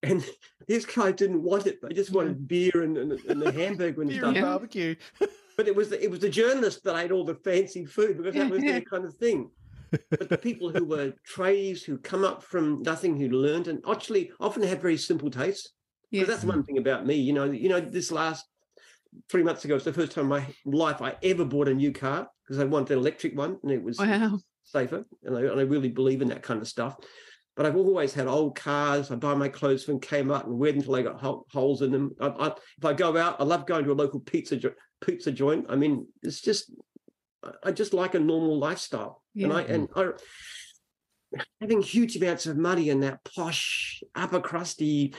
[0.03, 0.25] And
[0.69, 1.79] this guy didn't want it.
[1.83, 4.35] They just wanted beer and, and, and the hamburger and beer stuff.
[4.35, 4.95] And barbecue.
[5.57, 8.35] but it was the, it was the journalist that ate all the fancy food because
[8.35, 9.51] that was their kind of thing.
[10.11, 14.33] but the people who were tradies who come up from nothing, who learned and actually
[14.41, 15.71] often have very simple tastes.
[16.11, 16.37] Because yes.
[16.37, 17.15] that's one thing about me.
[17.15, 18.47] You know, you know, this last
[19.29, 21.93] three months ago, it's the first time in my life I ever bought a new
[21.93, 25.61] car because I wanted an electric one, and it was wow safer, and I, and
[25.61, 26.97] I really believe in that kind of stuff.
[27.57, 29.11] But I've always had old cars.
[29.11, 32.15] I buy my clothes from Kmart and wear them until they got holes in them.
[32.21, 34.61] I, I, if I go out, I love going to a local pizza
[35.01, 35.67] pizza joint.
[35.71, 36.71] I mean, it's just
[37.63, 39.47] I just like a normal lifestyle, yeah.
[39.47, 40.09] and I and I
[41.61, 45.15] having huge amounts of money in that posh upper crusty.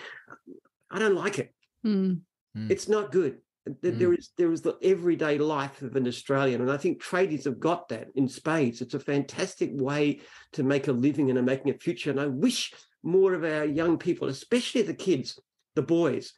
[0.92, 1.54] I don't like it.
[1.86, 2.22] Mm.
[2.70, 3.38] It's not good.
[3.68, 4.00] Mm.
[4.00, 7.60] There is there is the everyday life of an Australian, and I think tradies have
[7.60, 8.82] got that in spades.
[8.82, 10.22] It's a fantastic way
[10.54, 12.12] to make a living and making a future.
[12.12, 15.40] And I wish more of our young people, especially the kids,
[15.76, 16.34] the boys,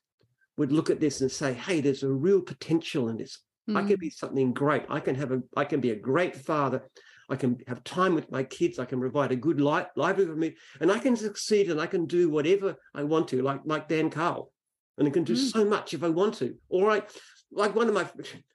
[0.57, 3.39] would look at this and say, "Hey, there's a real potential in this.
[3.69, 3.77] Mm.
[3.77, 4.83] I can be something great.
[4.89, 6.83] I can have a I can be a great father.
[7.29, 8.79] I can have time with my kids.
[8.79, 11.85] I can provide a good life, livelihood for me, and I can succeed and I
[11.85, 14.51] can do whatever I want to, like like Dan Carl
[14.99, 15.51] and I can do mm.
[15.51, 16.55] so much if I want to.
[16.69, 17.09] All right.
[17.51, 18.07] Like one of my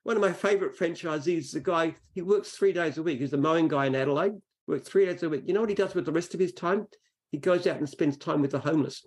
[0.05, 3.19] one of my favorite franchisees is a guy, he works three days a week.
[3.19, 4.35] He's a mowing guy in Adelaide,
[4.69, 5.43] works three days a week.
[5.47, 6.87] You know what he does with the rest of his time?
[7.33, 9.05] He goes out and spends time with the homeless.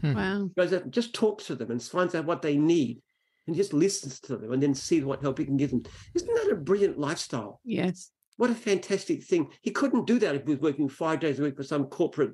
[0.00, 0.14] Hmm.
[0.14, 0.50] Wow.
[0.54, 3.02] He goes out and just talks to them and finds out what they need
[3.46, 5.82] and just listens to them and then sees what help he can give them.
[6.14, 7.60] Isn't that a brilliant lifestyle?
[7.64, 8.10] Yes.
[8.38, 9.48] What a fantastic thing.
[9.60, 12.32] He couldn't do that if he was working five days a week for some corporate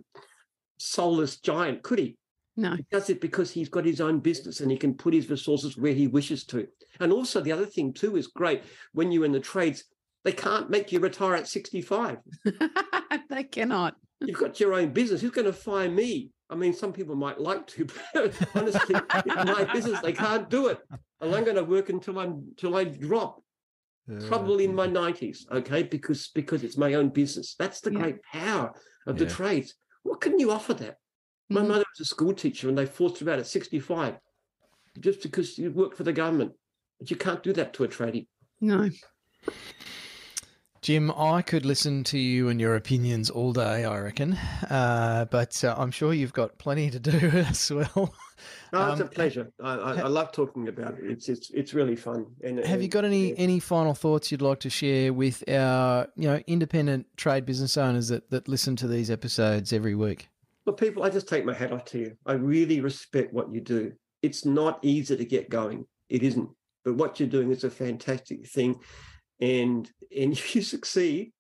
[0.79, 2.17] soulless giant, could he?
[2.57, 2.75] No.
[2.75, 5.77] He does it because he's got his own business and he can put his resources
[5.77, 6.67] where he wishes to.
[7.01, 9.85] And also, the other thing, too, is great when you're in the trades,
[10.25, 12.19] they can't make you retire at 65.
[13.31, 13.97] they cannot.
[14.21, 15.21] You've got your own business.
[15.21, 16.31] Who's going to fire me?
[16.49, 20.69] I mean, some people might like to, but honestly, in my business, they can't do
[20.69, 20.79] it.
[21.21, 23.43] And I'm going to work until I'm until I drop.
[24.29, 27.57] probably in my 90s, okay, because because it's my own business.
[27.59, 27.99] That's the Yeah.
[28.01, 28.73] great power
[29.07, 29.75] of the trades.
[30.05, 30.97] What can you offer that?
[31.49, 31.69] My Mhm.
[31.69, 34.19] mother was a school teacher and they forced her out at 65
[34.99, 36.53] just because you worked for the government.
[36.99, 38.27] But you can't do that to a tradie.
[38.61, 38.89] No.
[40.83, 44.35] Jim, I could listen to you and your opinions all day, I reckon.
[44.71, 48.15] Uh, but uh, I'm sure you've got plenty to do as well.
[48.73, 49.53] No, it's a Um, pleasure.
[49.61, 51.05] I, I, I love talking about it.
[51.11, 52.27] It's it's it's really fun.
[52.45, 53.35] And Have you got any yeah.
[53.37, 58.09] any final thoughts you'd like to share with our you know independent trade business owners
[58.09, 60.29] that that listen to these episodes every week?
[60.67, 62.17] Well, people, I just take my hat off to you.
[62.27, 63.93] I really respect what you do.
[64.21, 65.87] It's not easy to get going.
[66.09, 66.49] It isn't.
[66.85, 68.77] But what you're doing is a fantastic thing.
[69.41, 71.33] And and if you succeed,